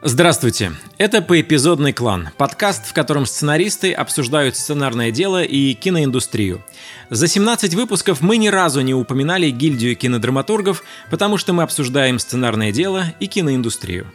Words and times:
Здравствуйте! 0.00 0.72
Это 0.96 1.20
«Поэпизодный 1.20 1.92
клан»– 1.92 2.28
подкаст, 2.36 2.86
в 2.86 2.92
котором 2.92 3.26
сценаристы 3.26 3.92
обсуждают 3.92 4.54
сценарное 4.54 5.10
дело 5.10 5.42
и 5.42 5.74
киноиндустрию. 5.74 6.62
За 7.10 7.26
17 7.26 7.74
выпусков 7.74 8.20
мы 8.20 8.36
ни 8.36 8.46
разу 8.46 8.80
не 8.82 8.94
упоминали 8.94 9.50
гильдию 9.50 9.96
кинодраматургов, 9.96 10.84
потому 11.10 11.36
что 11.36 11.52
мы 11.52 11.64
обсуждаем 11.64 12.20
сценарное 12.20 12.70
дело 12.70 13.06
и 13.18 13.26
киноиндустрию. 13.26 14.06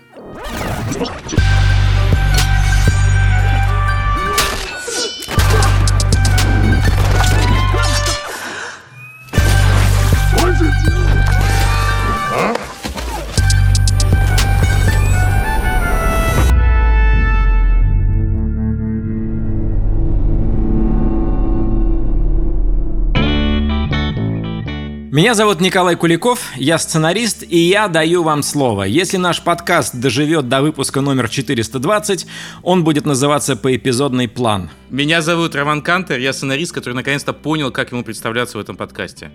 Меня 25.13 25.35
зовут 25.35 25.61
Николай 25.61 25.95
Куликов, 25.95 26.39
я 26.55 26.79
сценарист, 26.79 27.43
и 27.47 27.55
я 27.55 27.87
даю 27.87 28.23
вам 28.23 28.41
слово. 28.41 28.81
Если 28.81 29.17
наш 29.17 29.43
подкаст 29.43 29.93
доживет 29.93 30.49
до 30.49 30.63
выпуска 30.63 31.01
номер 31.01 31.29
420, 31.29 32.25
он 32.63 32.83
будет 32.83 33.05
называться 33.05 33.55
«Поэпизодный 33.55 34.27
план». 34.27 34.71
Меня 34.89 35.21
зовут 35.21 35.53
Роман 35.53 35.83
Кантер, 35.83 36.17
я 36.17 36.33
сценарист, 36.33 36.71
который 36.71 36.95
наконец-то 36.95 37.31
понял, 37.31 37.69
как 37.69 37.91
ему 37.91 38.03
представляться 38.03 38.57
в 38.57 38.61
этом 38.61 38.75
подкасте. 38.75 39.29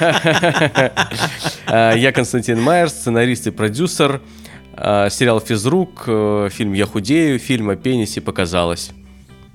Я 1.68 2.12
Константин 2.14 2.62
Майер, 2.62 2.88
сценарист 2.88 3.48
и 3.48 3.50
продюсер. 3.50 4.22
А, 4.72 5.10
сериал 5.10 5.40
«Физрук», 5.40 6.04
э, 6.06 6.48
фильм 6.50 6.72
«Я 6.72 6.86
худею», 6.86 7.38
фильм 7.38 7.68
о 7.68 7.76
пенисе 7.76 8.22
«Показалось». 8.22 8.92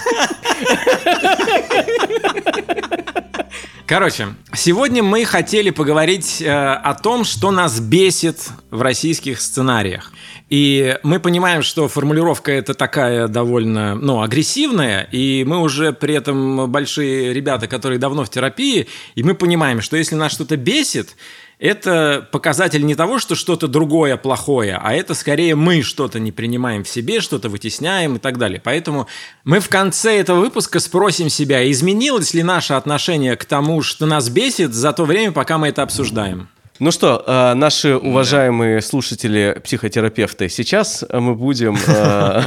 Короче, 3.94 4.30
сегодня 4.56 5.04
мы 5.04 5.24
хотели 5.24 5.70
поговорить 5.70 6.42
э, 6.42 6.50
о 6.52 6.96
том, 6.96 7.24
что 7.24 7.52
нас 7.52 7.80
бесит 7.80 8.50
в 8.72 8.82
российских 8.82 9.40
сценариях. 9.40 10.12
И 10.50 10.98
мы 11.04 11.20
понимаем, 11.20 11.62
что 11.62 11.88
формулировка 11.88 12.52
это 12.52 12.74
такая 12.74 13.28
довольно 13.28 13.94
ну, 13.94 14.24
агрессивная, 14.24 15.08
и 15.12 15.44
мы 15.46 15.60
уже 15.60 15.94
при 15.94 16.16
этом 16.16 16.72
большие 16.72 17.36
ребята, 17.36 17.68
которые 17.68 18.00
давно 18.00 18.26
в 18.26 18.32
терапии, 18.32 18.88
и 19.14 19.22
мы 19.22 19.36
понимаем, 19.36 19.80
что 19.80 19.96
если 19.96 20.16
нас 20.16 20.32
что-то 20.32 20.58
бесит, 20.58 21.16
это 21.64 22.28
показатель 22.30 22.86
не 22.86 22.94
того, 22.94 23.20
что 23.20 23.36
что-то 23.36 23.70
другое 23.70 24.18
плохое, 24.18 24.78
а 24.84 24.94
это 24.94 25.14
скорее 25.14 25.56
мы 25.56 25.82
что-то 25.82 26.20
не 26.20 26.34
принимаем 26.34 26.84
в 26.84 26.90
себе, 26.90 27.22
что-то 27.22 27.48
вытесняем 27.48 28.18
и 28.18 28.20
так 28.20 28.38
далее. 28.38 28.60
Поэтому 28.62 29.08
мы 29.46 29.62
в 29.62 29.70
конце 29.70 30.20
этого 30.20 30.42
выпуска 30.42 30.82
спросим 30.82 31.30
себя, 31.30 31.72
изменилось 31.72 32.34
ли 32.34 32.44
наше 32.44 32.74
отношение 32.74 33.38
к 33.38 33.46
тому, 33.46 33.82
что 33.82 34.06
нас 34.06 34.28
бесит 34.28 34.74
за 34.74 34.92
то 34.92 35.06
время, 35.06 35.32
пока 35.32 35.58
мы 35.58 35.70
это 35.70 35.84
обсуждаем. 35.84 36.50
Ну 36.80 36.92
что, 36.92 37.24
э, 37.26 37.54
наши 37.54 37.96
уважаемые 37.96 38.82
слушатели, 38.82 39.62
психотерапевты, 39.64 40.50
сейчас 40.50 41.06
мы 41.14 41.34
будем 41.34 41.78
э, 41.88 42.42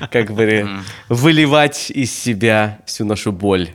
как 0.10 0.32
бы 0.32 0.68
выливать 1.08 1.90
из 1.90 2.12
себя 2.12 2.80
всю 2.84 3.06
нашу 3.06 3.32
боль. 3.32 3.70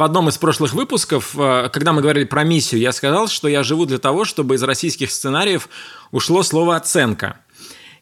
В 0.00 0.02
одном 0.02 0.30
из 0.30 0.38
прошлых 0.38 0.72
выпусков, 0.72 1.34
э, 1.36 1.68
когда 1.70 1.92
мы 1.92 2.00
говорили 2.00 2.24
про 2.24 2.42
миссию, 2.42 2.80
я 2.80 2.90
сказал, 2.90 3.28
что 3.28 3.48
я 3.48 3.62
живу 3.62 3.84
для 3.84 3.98
того, 3.98 4.24
чтобы 4.24 4.54
из 4.54 4.62
российских 4.62 5.10
сценариев 5.10 5.68
ушло 6.10 6.42
слово 6.42 6.76
«оценка». 6.76 7.36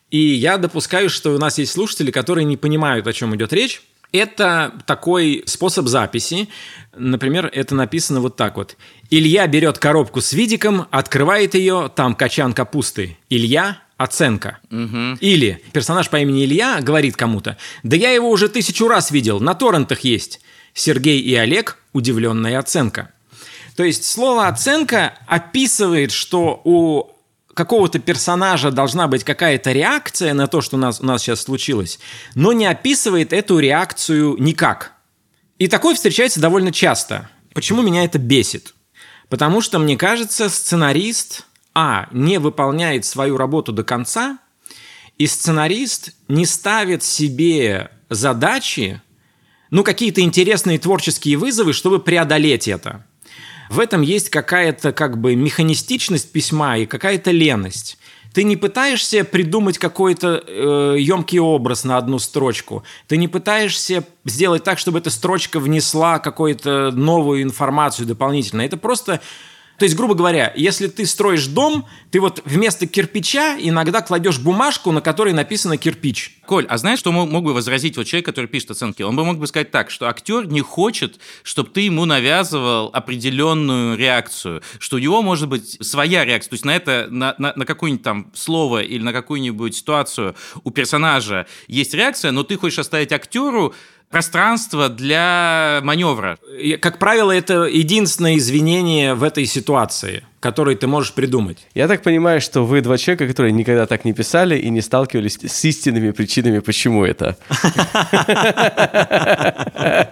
И 0.08 0.20
я 0.20 0.58
допускаю, 0.58 1.10
что 1.10 1.34
у 1.34 1.38
нас 1.38 1.58
есть 1.58 1.72
слушатели, 1.72 2.12
которые 2.12 2.44
не 2.44 2.56
понимают, 2.56 3.08
о 3.08 3.12
чем 3.12 3.34
идет 3.34 3.52
речь. 3.52 3.82
Это 4.12 4.74
такой 4.86 5.42
способ 5.46 5.88
записи. 5.88 6.48
Например, 6.96 7.50
это 7.52 7.74
написано 7.74 8.20
вот 8.20 8.36
так 8.36 8.58
вот. 8.58 8.76
Илья 9.10 9.48
берет 9.48 9.78
коробку 9.78 10.20
с 10.20 10.32
видиком, 10.32 10.86
открывает 10.92 11.56
ее, 11.56 11.90
там 11.92 12.14
качан 12.14 12.52
капусты. 12.52 13.16
Илья 13.28 13.78
оценка. 13.96 14.58
Угу. 14.70 15.16
Или 15.18 15.64
персонаж 15.72 16.08
по 16.10 16.20
имени 16.20 16.44
Илья 16.44 16.78
говорит 16.80 17.16
кому-то, 17.16 17.56
да 17.82 17.96
я 17.96 18.12
его 18.12 18.30
уже 18.30 18.48
тысячу 18.48 18.86
раз 18.86 19.10
видел, 19.10 19.40
на 19.40 19.54
торрентах 19.54 20.02
есть. 20.02 20.40
Сергей 20.78 21.20
и 21.20 21.34
Олег– 21.34 21.78
удивленная 21.92 22.58
оценка. 22.58 23.12
То 23.76 23.82
есть 23.82 24.04
слово 24.04 24.46
«оценка» 24.46 25.14
описывает, 25.26 26.12
что 26.12 26.60
у 26.64 27.10
какого-то 27.52 27.98
персонажа 27.98 28.70
должна 28.70 29.08
быть 29.08 29.24
какая-то 29.24 29.72
реакция 29.72 30.34
на 30.34 30.46
то, 30.46 30.60
что 30.60 30.76
у 30.76 30.78
нас, 30.78 31.00
у 31.00 31.06
нас 31.06 31.22
сейчас 31.22 31.42
случилось, 31.42 31.98
но 32.36 32.52
не 32.52 32.66
описывает 32.66 33.32
эту 33.32 33.58
реакцию 33.58 34.36
никак. 34.38 34.92
И 35.58 35.66
такое 35.66 35.96
встречается 35.96 36.40
довольно 36.40 36.70
часто. 36.70 37.28
Почему 37.54 37.82
меня 37.82 38.04
это 38.04 38.18
бесит? 38.18 38.74
Потому 39.28 39.60
что, 39.60 39.80
мне 39.80 39.96
кажется, 39.96 40.48
сценарист, 40.48 41.44
а, 41.74 42.06
не 42.12 42.38
выполняет 42.38 43.04
свою 43.04 43.36
работу 43.36 43.72
до 43.72 43.82
конца, 43.82 44.38
и 45.18 45.26
сценарист 45.26 46.12
не 46.28 46.46
ставит 46.46 47.02
себе 47.02 47.90
задачи, 48.08 49.02
ну, 49.70 49.84
какие-то 49.84 50.20
интересные 50.20 50.78
творческие 50.78 51.36
вызовы, 51.36 51.72
чтобы 51.72 51.98
преодолеть 51.98 52.68
это. 52.68 53.04
В 53.68 53.80
этом 53.80 54.02
есть 54.02 54.30
какая-то 54.30 54.92
как 54.92 55.18
бы 55.18 55.36
механистичность 55.36 56.32
письма 56.32 56.78
и 56.78 56.86
какая-то 56.86 57.30
леность. 57.30 57.98
Ты 58.32 58.44
не 58.44 58.56
пытаешься 58.56 59.24
придумать 59.24 59.78
какой-то 59.78 60.42
э, 60.46 60.96
емкий 60.98 61.38
образ 61.38 61.84
на 61.84 61.96
одну 61.96 62.18
строчку. 62.18 62.84
Ты 63.06 63.16
не 63.16 63.26
пытаешься 63.26 64.04
сделать 64.24 64.64
так, 64.64 64.78
чтобы 64.78 64.98
эта 64.98 65.10
строчка 65.10 65.60
внесла 65.60 66.18
какую-то 66.18 66.90
новую 66.92 67.42
информацию 67.42 68.06
дополнительно. 68.06 68.62
Это 68.62 68.76
просто 68.76 69.20
то 69.78 69.84
есть, 69.84 69.94
грубо 69.94 70.14
говоря, 70.14 70.52
если 70.56 70.88
ты 70.88 71.06
строишь 71.06 71.46
дом, 71.46 71.86
ты 72.10 72.20
вот 72.20 72.42
вместо 72.44 72.88
кирпича 72.88 73.56
иногда 73.60 74.02
кладешь 74.02 74.40
бумажку, 74.40 74.90
на 74.90 75.00
которой 75.00 75.32
написано 75.32 75.76
кирпич. 75.76 76.38
Коль, 76.46 76.66
а 76.66 76.78
знаешь, 76.78 76.98
что 76.98 77.12
мог, 77.12 77.44
бы 77.44 77.54
возразить 77.54 77.96
вот 77.96 78.06
человек, 78.06 78.26
который 78.26 78.46
пишет 78.46 78.72
оценки? 78.72 79.02
Он 79.02 79.14
бы 79.14 79.24
мог 79.24 79.38
бы 79.38 79.46
сказать 79.46 79.70
так, 79.70 79.90
что 79.90 80.08
актер 80.08 80.48
не 80.48 80.62
хочет, 80.62 81.20
чтобы 81.44 81.70
ты 81.70 81.82
ему 81.82 82.06
навязывал 82.06 82.90
определенную 82.92 83.96
реакцию, 83.96 84.62
что 84.80 84.96
у 84.96 84.98
него 84.98 85.22
может 85.22 85.48
быть 85.48 85.78
своя 85.80 86.24
реакция, 86.24 86.50
то 86.50 86.54
есть 86.54 86.64
на 86.64 86.74
это, 86.74 87.06
на, 87.10 87.36
на, 87.38 87.52
на 87.54 87.64
какое-нибудь 87.64 88.02
там 88.02 88.32
слово 88.34 88.82
или 88.82 89.02
на 89.02 89.12
какую-нибудь 89.12 89.76
ситуацию 89.76 90.34
у 90.64 90.72
персонажа 90.72 91.46
есть 91.68 91.94
реакция, 91.94 92.32
но 92.32 92.42
ты 92.42 92.56
хочешь 92.56 92.80
оставить 92.80 93.12
актеру 93.12 93.74
пространство 94.10 94.88
для 94.88 95.80
маневра. 95.82 96.38
Как 96.80 96.98
правило, 96.98 97.32
это 97.32 97.64
единственное 97.64 98.36
извинение 98.36 99.14
в 99.14 99.22
этой 99.22 99.46
ситуации, 99.46 100.24
которое 100.40 100.76
ты 100.76 100.86
можешь 100.86 101.12
придумать. 101.12 101.66
Я 101.74 101.88
так 101.88 102.02
понимаю, 102.02 102.40
что 102.40 102.64
вы 102.64 102.80
два 102.80 102.96
человека, 102.96 103.28
которые 103.28 103.52
никогда 103.52 103.86
так 103.86 104.04
не 104.04 104.12
писали 104.12 104.58
и 104.58 104.70
не 104.70 104.80
сталкивались 104.80 105.38
с 105.38 105.64
истинными 105.64 106.12
причинами, 106.12 106.60
почему 106.60 107.04
это. 107.04 107.36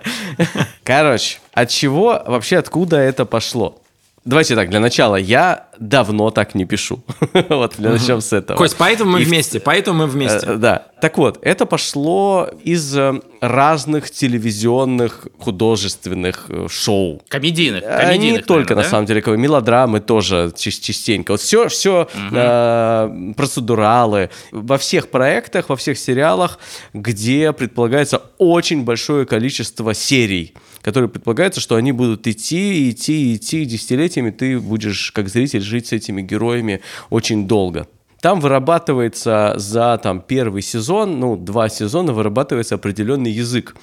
Короче, 0.84 1.38
от 1.52 1.70
чего 1.70 2.22
вообще, 2.26 2.58
откуда 2.58 2.98
это 2.98 3.24
пошло? 3.24 3.80
Давайте 4.26 4.56
так, 4.56 4.70
для 4.70 4.80
начала, 4.80 5.14
я 5.14 5.68
давно 5.78 6.30
так 6.32 6.56
не 6.56 6.64
пишу. 6.64 7.04
вот, 7.48 7.74
для 7.78 7.90
начнем 7.90 8.20
с 8.20 8.32
этого. 8.32 8.58
Кость, 8.58 8.74
поэтому 8.76 9.12
мы 9.12 9.22
И 9.22 9.24
вместе, 9.24 9.60
поэтому 9.60 10.00
мы 10.00 10.06
вместе. 10.08 10.44
Э, 10.46 10.56
да. 10.56 10.88
Так 11.00 11.16
вот, 11.16 11.38
это 11.42 11.64
пошло 11.64 12.50
из 12.64 12.96
э, 12.96 13.20
разных 13.40 14.10
телевизионных 14.10 15.28
художественных 15.38 16.46
э, 16.48 16.66
шоу. 16.68 17.22
Комедийных. 17.28 17.84
комедийных 17.84 18.40
не 18.40 18.44
только, 18.44 18.74
наверное, 18.74 18.84
на 18.84 18.90
самом 18.90 19.06
деле, 19.06 19.22
мелодрамы 19.36 20.00
тоже 20.00 20.52
частенько. 20.56 21.30
Вот 21.30 21.40
все, 21.40 21.68
все 21.68 22.08
угу. 22.12 22.36
э, 22.36 23.32
процедуралы. 23.36 24.30
Во 24.50 24.76
всех 24.76 25.08
проектах, 25.10 25.68
во 25.68 25.76
всех 25.76 25.98
сериалах, 25.98 26.58
где 26.92 27.52
предполагается 27.52 28.22
очень 28.38 28.82
большое 28.82 29.24
количество 29.24 29.94
серий 29.94 30.52
которые 30.86 31.10
предполагается, 31.10 31.60
что 31.60 31.74
они 31.74 31.90
будут 31.90 32.28
идти, 32.28 32.92
идти, 32.92 33.34
идти 33.34 33.64
десятилетиями, 33.64 34.30
ты 34.30 34.60
будешь 34.60 35.10
как 35.10 35.28
зритель 35.28 35.60
жить 35.60 35.88
с 35.88 35.92
этими 35.92 36.22
героями 36.22 36.80
очень 37.10 37.48
долго. 37.48 37.88
Там 38.20 38.40
вырабатывается 38.40 39.54
за 39.56 39.98
там, 40.02 40.20
первый 40.20 40.62
сезон, 40.62 41.20
ну, 41.20 41.36
два 41.36 41.68
сезона 41.68 42.12
вырабатывается 42.12 42.74
определенный 42.74 43.30
язык 43.30 43.76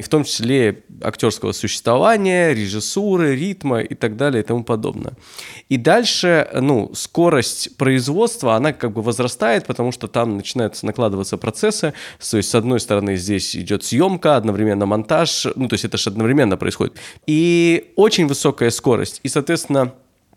и 0.00 0.02
в 0.02 0.08
том 0.08 0.24
числе 0.24 0.84
актерского 1.02 1.52
существования, 1.52 2.54
режиссуры, 2.54 3.36
ритма 3.36 3.80
и 3.80 3.94
так 3.94 4.16
далее 4.16 4.42
и 4.42 4.46
тому 4.46 4.64
подобное. 4.64 5.12
И 5.68 5.76
дальше, 5.76 6.48
ну, 6.54 6.90
скорость 6.94 7.76
производства, 7.76 8.54
она 8.54 8.72
как 8.72 8.92
бы 8.92 9.02
возрастает, 9.02 9.66
потому 9.66 9.92
что 9.92 10.08
там 10.08 10.38
начинаются 10.38 10.86
накладываться 10.86 11.36
процессы, 11.36 11.92
то 12.30 12.36
есть 12.38 12.48
с 12.48 12.54
одной 12.54 12.80
стороны 12.80 13.16
здесь 13.16 13.54
идет 13.54 13.84
съемка, 13.84 14.36
одновременно 14.36 14.86
монтаж, 14.86 15.48
ну, 15.54 15.68
то 15.68 15.74
есть 15.74 15.84
это 15.84 15.98
же 15.98 16.08
одновременно 16.08 16.56
происходит. 16.56 16.96
И 17.26 17.92
очень 17.96 18.26
высокая 18.26 18.70
скорость, 18.70 19.20
и, 19.22 19.28
соответственно, 19.28 19.92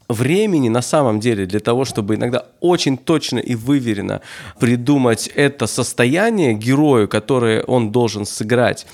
времени 0.09 0.69
на 0.69 0.81
самом 0.81 1.19
деле 1.19 1.45
для 1.45 1.59
того, 1.59 1.85
чтобы 1.85 2.15
иногда 2.15 2.45
очень 2.59 2.97
точно 2.97 3.39
и 3.39 3.55
выверенно 3.55 4.21
придумать 4.59 5.27
это 5.35 5.67
состояние 5.67 6.53
герою, 6.53 7.07
которое 7.07 7.63
он 7.63 7.91
должен 7.91 8.25
сыграть, 8.25 8.85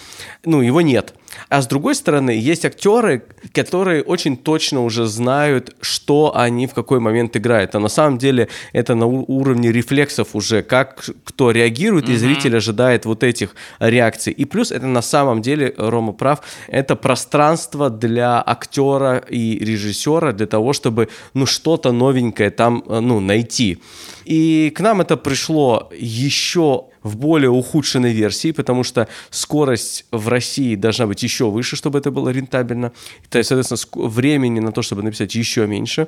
ну, 0.46 0.62
его 0.62 0.82
нет. 0.82 1.14
А 1.50 1.64
с 1.64 1.68
другой 1.68 1.96
стороны, 1.96 2.30
есть 2.30 2.64
актеры, 2.64 3.24
которые 3.54 4.04
очень 4.04 4.38
точно 4.38 4.84
уже 4.84 5.08
знают, 5.08 5.76
что 5.82 6.32
они 6.36 6.68
в 6.68 6.76
какой 6.76 7.00
момент 7.00 7.36
играют. 7.36 7.74
А 7.74 7.80
на 7.80 7.90
самом 7.90 8.20
деле 8.20 8.50
это 8.72 8.94
на 8.94 9.08
уровне 9.08 9.72
рефлексов 9.72 10.36
уже, 10.36 10.62
как 10.62 11.10
кто 11.24 11.50
реагирует, 11.50 12.06
mm-hmm. 12.06 12.14
и 12.14 12.18
зритель 12.18 12.58
ожидает 12.58 13.06
вот 13.06 13.24
этих 13.24 13.56
реакций. 13.80 14.32
И 14.32 14.46
плюс 14.46 14.72
это 14.72 14.86
на 14.86 15.02
самом 15.02 15.42
деле, 15.42 15.74
Рома 15.78 16.14
прав, 16.14 16.42
это 16.68 16.96
пространство 16.96 17.90
для 17.90 18.44
актера 18.46 19.18
и 19.18 19.58
режиссера 19.58 20.34
для 20.34 20.46
того, 20.46 20.74
чтобы 20.74 21.10
ну 21.34 21.48
что-то 21.48 21.92
новенькое 21.92 22.52
там 22.52 22.84
ну 22.88 23.20
найти. 23.20 23.82
И 24.26 24.72
к 24.76 24.82
нам 24.82 25.02
это 25.02 25.18
пришло 25.18 25.90
еще 25.98 26.89
в 27.04 27.18
более 27.18 27.50
ухудшенной 27.50 28.14
версии, 28.14 28.52
потому 28.52 28.84
что 28.84 29.08
скорость 29.30 30.06
в 30.12 30.28
России 30.28 30.76
должна 30.76 31.08
быть 31.08 31.24
еще 31.24 31.50
выше, 31.50 31.76
чтобы 31.76 32.00
это 32.00 32.12
было 32.12 32.30
рентабельно. 32.30 32.92
То 33.30 33.38
есть, 33.38 33.50
соответственно, 33.50 34.08
времени 34.08 34.60
на 34.60 34.72
то, 34.72 34.82
чтобы 34.82 35.04
написать 35.04 35.36
еще 35.36 35.68
меньше. 35.68 36.08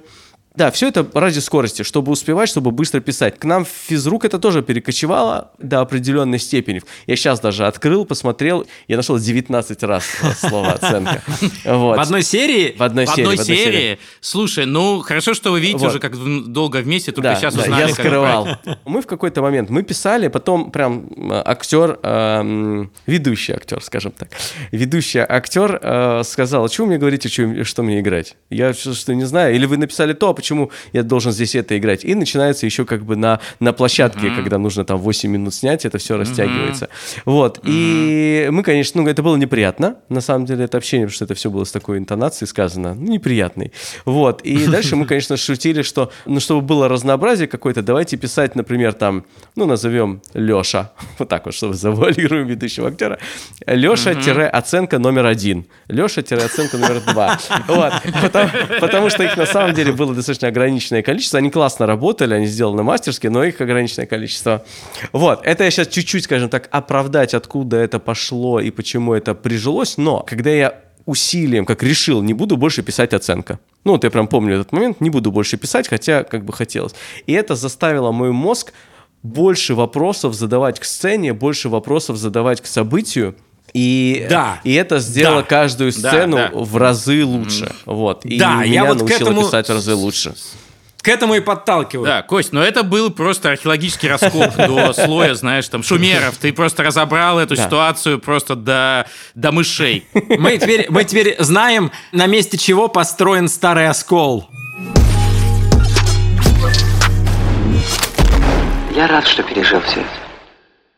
Да, 0.54 0.70
все 0.70 0.90
это 0.90 1.08
ради 1.14 1.40
скорости, 1.40 1.84
чтобы 1.84 2.12
успевать, 2.12 2.50
чтобы 2.50 2.72
быстро 2.72 3.00
писать. 3.00 3.40
К 3.40 3.46
нам 3.46 3.64
в 3.64 3.70
физрук 3.70 4.26
это 4.26 4.38
тоже 4.38 4.62
перекочевало 4.62 5.52
до 5.60 5.80
определенной 5.80 6.40
степени. 6.40 6.82
Я 7.08 7.16
сейчас 7.16 7.40
даже 7.40 7.66
открыл, 7.66 8.06
посмотрел, 8.06 8.68
я 8.90 8.98
нашел 8.98 9.18
19 9.18 9.84
раз 9.84 10.06
слово 10.38 10.74
оценка. 10.74 11.22
Вот. 11.64 11.98
В 11.98 12.00
одной 12.00 12.24
серии? 12.24 12.76
В 12.78 12.84
одной, 12.84 13.06
в 13.06 13.10
серии, 13.10 13.22
одной, 13.22 13.38
в 13.38 13.40
одной 13.42 13.56
серии. 13.56 13.72
серии. 13.72 14.00
Слушай, 14.20 14.66
ну 14.66 15.00
хорошо, 15.02 15.34
что 15.34 15.52
вы 15.52 15.60
видите 15.60 15.86
вот. 15.86 15.90
уже 15.90 16.00
как 16.00 16.14
долго 16.52 16.78
вместе, 16.78 17.12
только 17.12 17.30
да, 17.30 17.36
сейчас 17.36 17.56
да, 17.56 17.62
узнали. 17.62 17.82
я 17.82 17.90
скрывал. 17.90 18.48
Мы 18.86 19.02
в 19.02 19.08
какой-то 19.08 19.42
момент, 19.42 19.70
мы 19.70 19.84
писали, 19.84 20.28
потом 20.28 20.72
прям 20.72 21.08
э, 21.08 21.42
актер, 21.46 22.00
эм, 22.04 22.92
ведущий 23.06 23.54
актер, 23.54 23.82
скажем 23.82 24.12
так, 24.12 24.30
ведущий 24.72 25.20
актер 25.20 25.80
э, 25.82 26.24
сказал, 26.26 26.70
что 26.70 26.84
вы 26.84 26.90
мне 26.90 26.98
говорите, 26.98 27.30
что, 27.30 27.64
что 27.64 27.84
мне 27.84 28.00
играть? 28.00 28.36
Я 28.50 28.74
что 28.74 29.14
не 29.14 29.26
знаю, 29.26 29.56
или 29.56 29.66
вы 29.66 29.78
написали 29.78 30.14
то, 30.14 30.34
почему 30.42 30.72
я 30.92 31.04
должен 31.04 31.32
здесь 31.32 31.56
это 31.56 31.78
играть? 31.78 32.04
И 32.04 32.16
начинается 32.16 32.66
еще 32.66 32.84
как 32.84 33.06
бы 33.06 33.16
на, 33.16 33.40
на 33.60 33.74
площадке, 33.74 34.28
mm-hmm. 34.28 34.36
когда 34.36 34.58
нужно 34.58 34.84
там 34.84 34.98
8 34.98 35.30
минут 35.30 35.54
снять, 35.54 35.86
это 35.86 36.00
все 36.00 36.18
растягивается. 36.18 36.86
Mm-hmm. 36.86 37.22
Вот, 37.26 37.58
mm-hmm. 37.60 37.68
и 37.68 38.48
мы, 38.52 38.64
конечно, 38.64 39.02
ну, 39.02 39.08
это 39.08 39.22
было 39.22 39.36
неприятно, 39.36 39.98
на 40.10 40.22
самом 40.22 40.46
деле, 40.46 40.66
это 40.66 40.78
общение, 40.78 41.06
потому 41.06 41.16
что 41.16 41.26
это 41.26 41.36
все 41.36 41.50
было 41.52 41.64
с 41.64 41.72
такой 41.72 42.00
интонацией 42.00 42.48
сказано, 42.48 42.96
ну, 42.96 43.12
неприятный. 43.12 43.72
Вот, 44.06 44.42
и 44.42 44.66
дальше 44.76 44.96
мы, 44.96 45.06
конечно, 45.06 45.38
шутили, 45.38 45.84
что, 45.84 46.12
ну, 46.26 46.40
чтобы 46.40 46.62
было 46.62 46.88
разнообразие 46.90 47.48
какое-то, 47.48 47.84
давайте 47.84 48.18
писать, 48.18 48.56
например, 48.56 48.94
там, 48.94 49.26
ну, 49.56 49.66
назовем 49.68 50.22
Леша, 50.34 50.92
вот 51.20 51.30
так 51.30 51.46
вот, 51.46 51.54
чтобы 51.54 51.76
завуалируем 51.76 52.48
ведущего 52.48 52.88
актера, 52.88 53.20
Леша-оценка 53.68 54.98
номер 54.98 55.28
один, 55.28 55.66
Леша-оценка 55.88 56.78
номер 56.78 57.02
два. 57.02 57.38
Вот, 57.68 57.94
потому, 58.24 58.50
потому 58.80 59.10
что 59.12 59.24
их 59.24 59.38
на 59.38 59.46
самом 59.46 59.76
деле 59.76 59.92
было 59.92 60.16
достаточно 60.16 60.31
достаточно 60.32 60.48
ограниченное 60.48 61.02
количество. 61.02 61.40
Они 61.40 61.50
классно 61.50 61.86
работали, 61.86 62.34
они 62.34 62.46
сделаны 62.46 62.84
мастерски, 62.84 63.28
но 63.28 63.44
их 63.44 63.62
ограниченное 63.62 64.08
количество. 64.08 64.64
Вот, 65.12 65.42
это 65.46 65.64
я 65.64 65.72
сейчас 65.72 65.88
чуть-чуть, 65.88 66.24
скажем 66.24 66.50
так, 66.50 66.70
оправдать, 66.72 67.34
откуда 67.34 67.78
это 67.78 68.00
пошло 68.00 68.60
и 68.60 68.72
почему 68.72 69.14
это 69.14 69.36
прижилось. 69.36 69.98
Но 69.98 70.24
когда 70.28 70.50
я 70.50 70.82
усилием, 71.06 71.66
как 71.66 71.84
решил, 71.84 72.22
не 72.22 72.34
буду 72.34 72.58
больше 72.58 72.84
писать 72.84 73.14
оценка. 73.14 73.60
Ну, 73.84 73.94
вот 73.94 74.04
я 74.04 74.12
прям 74.12 74.28
помню 74.28 74.56
этот 74.56 74.72
момент, 74.72 75.02
не 75.02 75.10
буду 75.10 75.32
больше 75.32 75.58
писать, 75.58 75.88
хотя 75.88 76.24
как 76.24 76.46
бы 76.46 76.54
хотелось. 76.54 76.94
И 77.26 77.34
это 77.34 77.56
заставило 77.56 78.12
мой 78.12 78.32
мозг 78.32 78.74
больше 79.24 79.76
вопросов 79.76 80.34
задавать 80.34 80.80
к 80.80 80.86
сцене, 80.86 81.34
больше 81.34 81.70
вопросов 81.70 82.18
задавать 82.18 82.62
к 82.62 82.66
событию, 82.66 83.36
и, 83.74 84.28
да, 84.30 84.60
и 84.64 84.74
это 84.74 85.00
сделало 85.00 85.42
да, 85.42 85.48
каждую 85.48 85.92
сцену 85.92 86.38
да, 86.38 86.50
да. 86.50 86.60
в 86.60 86.78
разы 86.78 87.24
лучше. 87.24 87.72
Вот. 87.86 88.26
И 88.26 88.38
да, 88.38 88.56
меня 88.56 88.66
я 88.66 88.86
вот 88.86 89.00
научило 89.00 89.18
к 89.18 89.22
этому... 89.22 89.42
писать 89.44 89.68
в 89.68 89.72
разы 89.72 89.96
лучше. 89.96 90.34
К 91.02 91.08
этому 91.08 91.34
и 91.34 91.40
подталкиваю. 91.40 92.06
Да, 92.06 92.22
Кость, 92.22 92.54
но 92.54 92.62
это 92.62 92.84
был 92.84 93.10
просто 93.10 93.50
археологический 93.50 94.08
раскоп 94.08 94.56
до 94.56 94.94
слоя, 95.06 95.34
знаешь, 95.34 95.68
там, 95.68 95.82
шумеров. 95.82 96.38
Ты 96.38 96.54
просто 96.54 96.84
разобрал 96.84 97.40
эту 97.40 97.56
да. 97.56 97.66
ситуацию 97.66 98.20
просто 98.20 98.56
до, 98.56 99.08
до 99.34 99.52
мышей. 99.52 100.06
Мы 100.14 100.58
теперь, 100.60 100.86
мы 100.90 101.04
теперь 101.04 101.36
знаем, 101.40 101.92
на 102.12 102.28
месте 102.28 102.58
чего 102.58 102.88
построен 102.88 103.48
старый 103.48 103.88
оскол. 103.88 104.48
Я 108.96 109.08
рад, 109.08 109.26
что 109.26 109.42
пережил 109.42 109.82
все 109.82 110.02
это. 110.02 110.31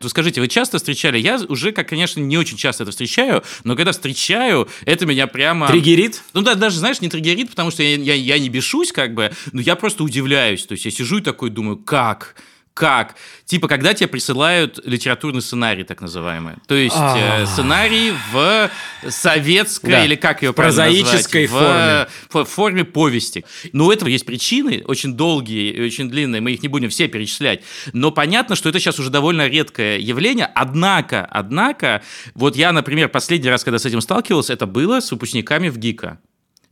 Вы 0.04 0.10
скажите, 0.10 0.40
вы 0.40 0.48
часто 0.48 0.76
встречали? 0.78 1.18
Я 1.18 1.40
уже, 1.48 1.72
как, 1.72 1.88
конечно, 1.88 2.20
не 2.20 2.36
очень 2.36 2.56
часто 2.56 2.84
это 2.84 2.92
встречаю, 2.92 3.42
но 3.64 3.74
когда 3.74 3.92
встречаю, 3.92 4.68
это 4.84 5.06
меня 5.06 5.26
прямо... 5.26 5.66
Триггерит? 5.66 6.22
Ну 6.34 6.42
да, 6.42 6.54
даже, 6.54 6.78
знаешь, 6.78 7.00
не 7.00 7.08
триггерит, 7.08 7.50
потому 7.50 7.70
что 7.70 7.82
я, 7.82 7.96
я, 7.96 8.14
я 8.14 8.38
не 8.38 8.48
бешусь, 8.48 8.92
как 8.92 9.14
бы, 9.14 9.32
но 9.52 9.60
я 9.60 9.76
просто 9.76 10.04
удивляюсь. 10.04 10.64
То 10.66 10.72
есть 10.72 10.84
я 10.84 10.90
сижу 10.90 11.18
и 11.18 11.22
такой 11.22 11.50
думаю, 11.50 11.78
как? 11.78 12.36
Как? 12.74 13.14
Типа, 13.44 13.68
когда 13.68 13.94
тебе 13.94 14.08
присылают 14.08 14.80
литературный 14.84 15.40
сценарий, 15.40 15.84
так 15.84 16.00
называемый. 16.00 16.54
То 16.66 16.74
есть 16.74 16.96
э, 16.96 17.46
сценарий 17.46 18.12
в 18.32 18.70
советской, 19.08 19.90
да. 19.90 20.04
или 20.04 20.16
как 20.16 20.42
ее 20.42 20.52
прозаической 20.52 21.46
форме. 21.46 22.08
В, 22.30 22.44
в 22.44 22.48
форме 22.48 22.84
повести. 22.84 23.44
Но 23.72 23.86
у 23.86 23.92
этого 23.92 24.08
есть 24.08 24.26
причины, 24.26 24.82
очень 24.86 25.14
долгие 25.14 25.72
и 25.72 25.84
очень 25.84 26.10
длинные, 26.10 26.40
мы 26.40 26.52
их 26.52 26.62
не 26.62 26.68
будем 26.68 26.90
все 26.90 27.06
перечислять. 27.06 27.62
Но 27.92 28.10
понятно, 28.10 28.56
что 28.56 28.68
это 28.68 28.80
сейчас 28.80 28.98
уже 28.98 29.10
довольно 29.10 29.46
редкое 29.46 29.98
явление. 29.98 30.50
Однако, 30.52 31.24
однако, 31.24 32.02
вот 32.34 32.56
я, 32.56 32.72
например, 32.72 33.08
последний 33.08 33.48
раз, 33.50 33.62
когда 33.62 33.78
с 33.78 33.86
этим 33.86 34.00
сталкивался, 34.00 34.52
это 34.52 34.66
было 34.66 34.98
с 34.98 35.12
выпускниками 35.12 35.68
в 35.68 35.78
ГИКа. 35.78 36.18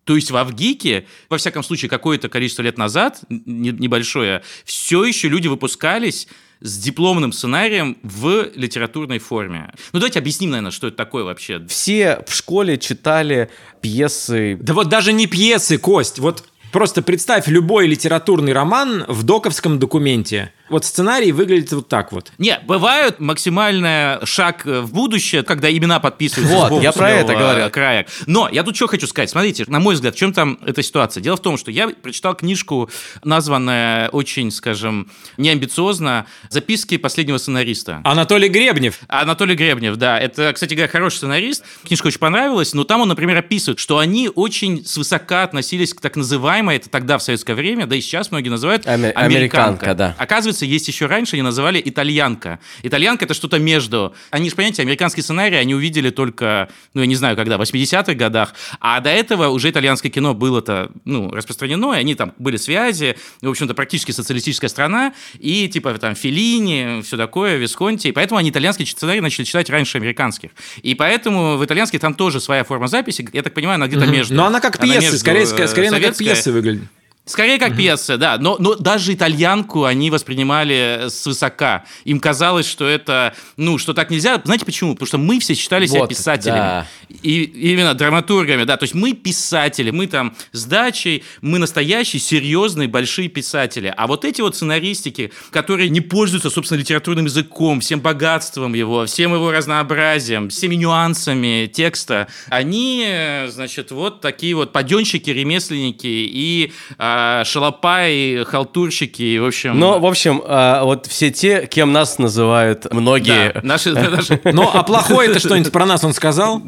То 0.05 0.17
есть 0.17 0.31
в 0.31 0.37
Авгике, 0.37 1.07
во 1.29 1.39
всяком 1.39 1.63
случае, 1.63 1.89
какое-то 1.89 2.29
количество 2.29 2.63
лет 2.63 2.77
назад, 2.77 3.21
небольшое, 3.29 4.43
все 4.65 5.05
еще 5.05 5.29
люди 5.29 5.49
выпускались 5.49 6.27
с 6.61 6.79
дипломным 6.79 7.33
сценарием 7.33 7.99
в 8.03 8.51
литературной 8.55 9.19
форме. 9.19 9.73
Ну, 9.93 9.99
давайте 9.99 10.19
объясним, 10.19 10.51
наверное, 10.51 10.71
что 10.71 10.89
это 10.89 10.97
такое 10.97 11.25
вообще. 11.25 11.65
Все 11.67 12.23
в 12.27 12.35
школе 12.35 12.79
читали 12.79 13.51
пьесы. 13.81 14.57
Да 14.61 14.75
вот 14.75 14.89
даже 14.89 15.13
не 15.13 15.27
пьесы, 15.27 15.79
Кость. 15.79 16.19
Вот 16.19 16.45
просто 16.71 17.03
представь 17.03 17.49
любой 17.49 17.87
литературный 17.87 18.53
роман 18.53 19.05
в 19.09 19.25
доковском 19.25 19.79
документе. 19.79 20.53
Вот 20.69 20.85
сценарий 20.85 21.33
выглядит 21.33 21.73
вот 21.73 21.89
так 21.89 22.13
вот. 22.13 22.33
Не, 22.39 22.59
бывают 22.67 23.21
максимальный 23.21 24.25
шаг 24.25 24.65
в 24.65 24.93
будущее, 24.93 25.43
когда 25.43 25.71
имена 25.71 26.01
подписываются 26.01 26.69
Вот, 26.69 26.83
я 26.83 26.93
про 26.93 27.11
это 27.11 27.35
говорю. 27.35 27.71
Края. 27.71 28.07
Но 28.27 28.49
я 28.51 28.63
тут 28.63 28.77
что 28.77 28.87
хочу 28.87 29.07
сказать. 29.07 29.29
Смотрите, 29.31 29.65
на 29.67 29.81
мой 29.81 29.95
взгляд, 29.95 30.15
в 30.15 30.19
чем 30.19 30.33
там 30.33 30.59
эта 30.65 30.83
ситуация? 30.83 31.21
Дело 31.21 31.37
в 31.37 31.41
том, 31.43 31.57
что 31.57 31.71
я 31.71 31.89
прочитал 31.89 32.35
книжку, 32.35 32.91
названная 33.25 34.09
очень, 34.11 34.51
скажем, 34.51 35.11
неамбициозно 35.37 36.27
«Записки 36.49 36.97
последнего 36.97 37.39
сценариста». 37.39 38.01
Анатолий 38.05 38.49
Гребнев. 38.49 39.01
Анатолий 39.09 39.55
Гребнев, 39.55 39.97
да. 39.97 40.19
Это, 40.19 40.53
кстати 40.53 40.75
говоря, 40.75 40.91
хороший 40.91 41.17
сценарист. 41.17 41.65
Книжка 41.87 42.07
очень 42.09 42.19
понравилась, 42.19 42.73
но 42.75 42.85
там 42.85 43.01
он, 43.03 43.09
например, 43.09 43.37
описывает, 43.39 43.79
что 43.79 43.99
они 43.99 44.31
очень 44.35 44.85
свысока 44.87 45.43
относились 45.43 45.95
к 45.95 46.01
так 46.01 46.17
называемой, 46.17 46.77
это 46.77 46.89
тогда 46.89 47.19
в 47.19 47.23
советское 47.23 47.55
время, 47.55 47.87
да 47.87 47.97
и 47.97 48.01
сейчас 48.01 48.31
многие 48.31 48.49
называют, 48.49 48.87
Ами- 48.87 49.11
американка. 49.11 49.23
американка 49.25 49.95
да. 49.95 50.17
Оказывается, 50.19 50.52
кажется, 50.53 50.67
есть 50.67 50.89
еще 50.89 51.07
раньше, 51.07 51.37
они 51.37 51.43
называли 51.43 51.83
итальянка. 51.85 52.59
Итальянка– 52.83 53.25
это 53.27 53.35
что-то 53.35 53.59
между. 53.59 54.15
Они 54.31 54.51
же, 54.51 54.57
понимаете, 54.57 54.83
американский 54.83 55.23
сценарий 55.23 55.57
они 55.57 55.75
увидели 55.75 56.11
только, 56.11 56.69
ну, 56.95 57.01
я 57.01 57.07
не 57.07 57.15
знаю, 57.15 57.37
когда, 57.37 57.57
в 57.57 57.63
80-х 57.63 58.15
годах, 58.15 58.55
а 58.81 59.01
до 59.01 59.11
этого 59.11 59.49
уже 59.49 59.71
итальянское 59.71 60.11
кино 60.11 60.35
было-то, 60.35 60.91
ну, 61.05 61.31
распространено, 61.31 61.95
и 61.95 61.99
они 61.99 62.15
там 62.15 62.35
были 62.39 62.57
связи, 62.57 63.17
в 63.41 63.49
общем-то, 63.49 63.75
практически 63.75 64.13
социалистическая 64.13 64.69
страна, 64.69 65.15
и 65.39 65.69
типа 65.69 65.95
там 65.95 66.15
Филини, 66.15 67.03
все 67.03 67.17
такое, 67.17 67.57
Висконти, 67.57 68.09
и 68.09 68.13
поэтому 68.13 68.39
они 68.39 68.51
итальянский 68.51 68.87
сценарий 68.87 69.21
начали 69.21 69.45
читать 69.45 69.71
раньше 69.71 69.99
американских. 69.99 70.51
И 70.83 70.95
поэтому 70.95 71.57
в 71.57 71.65
итальянских 71.65 72.01
там 72.01 72.15
тоже 72.15 72.41
своя 72.41 72.65
форма 72.65 72.89
записи, 72.89 73.27
я 73.33 73.43
так 73.43 73.55
понимаю, 73.55 73.77
она 73.77 73.87
где-то 73.87 74.07
между. 74.07 74.35
Но 74.35 74.47
она 74.47 74.61
как 74.61 74.79
пьеса, 74.79 75.19
скорее, 75.19 75.47
скорее 75.47 75.89
она 75.89 76.01
как 76.01 76.17
пьеса 76.17 76.53
выглядит. 76.53 76.85
Скорее 77.25 77.59
как 77.61 77.77
пьеса, 77.77 78.19
да. 78.19 78.37
Но, 78.37 78.57
но 78.59 78.75
даже 78.75 79.15
итальянку 79.15 79.85
они 79.85 80.11
воспринимали 80.11 81.07
свысока. 81.09 81.85
Им 82.05 82.19
казалось, 82.19 82.67
что 82.67 82.85
это, 82.89 83.33
ну, 83.57 83.79
что 83.79 83.95
так 83.95 84.11
нельзя. 84.11 84.43
Знаете 84.45 84.65
почему? 84.65 84.95
Потому 84.95 85.07
что 85.07 85.19
мы 85.19 85.39
все 85.39 85.55
считали 85.55 85.87
себя 85.87 86.01
Вот, 86.01 86.09
писателями. 86.09 86.59
да. 86.59 86.87
И 87.23 87.45
именно 87.45 87.95
драматургами, 87.95 88.65
да. 88.65 88.77
То 88.77 88.85
есть 88.85 88.95
мы 88.95 89.13
писатели, 89.13 89.93
мы 89.93 90.09
там 90.09 90.35
с 90.51 90.65
дачей, 90.65 91.23
мы 91.41 91.61
настоящие, 91.61 92.19
серьезные, 92.19 92.89
большие 92.89 93.29
писатели. 93.29 93.95
А 93.97 94.09
вот 94.09 94.25
эти 94.25 94.41
вот 94.41 94.57
сценаристики, 94.57 95.33
которые 95.53 95.91
не 95.91 96.01
пользуются, 96.01 96.51
собственно, 96.51 96.81
литературным 96.81 97.27
языком, 97.27 97.79
всем 97.79 98.01
богатством 98.01 98.75
его, 98.75 99.07
всем 99.07 99.33
его 99.33 99.53
разнообразием, 99.53 100.49
всеми 100.49 100.75
нюансами 100.75 101.71
текста, 101.73 102.27
они, 102.49 103.05
э, 103.07 103.49
значит, 103.49 103.93
вот 103.93 104.21
такие 104.21 104.57
вот 104.57 104.73
паденщики, 104.73 105.31
ремесленники 105.31 106.07
и 106.09 106.73
а, 107.15 107.45
шалопаи, 107.45 108.43
халтурщики, 108.45 109.23
и, 109.23 109.39
в 109.39 109.45
общем... 109.45 109.79
Но, 109.79 109.99
в 109.99 110.07
общем, 110.07 110.43
а, 110.47 110.83
вот 110.85 111.07
все 111.07 111.31
те, 111.31 111.67
кем 111.67 111.93
нас 111.93 112.19
называют 112.19 112.91
многие. 112.91 113.53
да, 113.53 113.61
наши, 113.63 113.93
наши- 113.93 114.41
Ну, 114.45 114.71
а 114.73 114.83
плохое 114.83 115.29
это 115.29 115.39
что-нибудь 115.39 115.71
про 115.71 115.85
нас 115.85 116.03
он 116.05 116.15
сказал? 116.15 116.63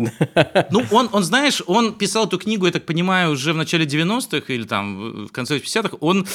Ну, 0.71 0.83
он, 0.91 1.09
он, 1.13 1.23
знаешь, 1.23 1.63
он 1.67 1.95
писал 1.95 2.27
эту 2.27 2.39
книгу, 2.39 2.67
я 2.67 2.73
так 2.73 2.85
понимаю, 2.85 3.31
уже 3.31 3.55
в 3.55 3.57
начале 3.57 3.87
90-х 3.87 4.53
или 4.53 4.65
там 4.65 5.27
в 5.27 5.33
конце 5.33 5.57
50-х. 5.57 5.97
Он, 6.01 6.27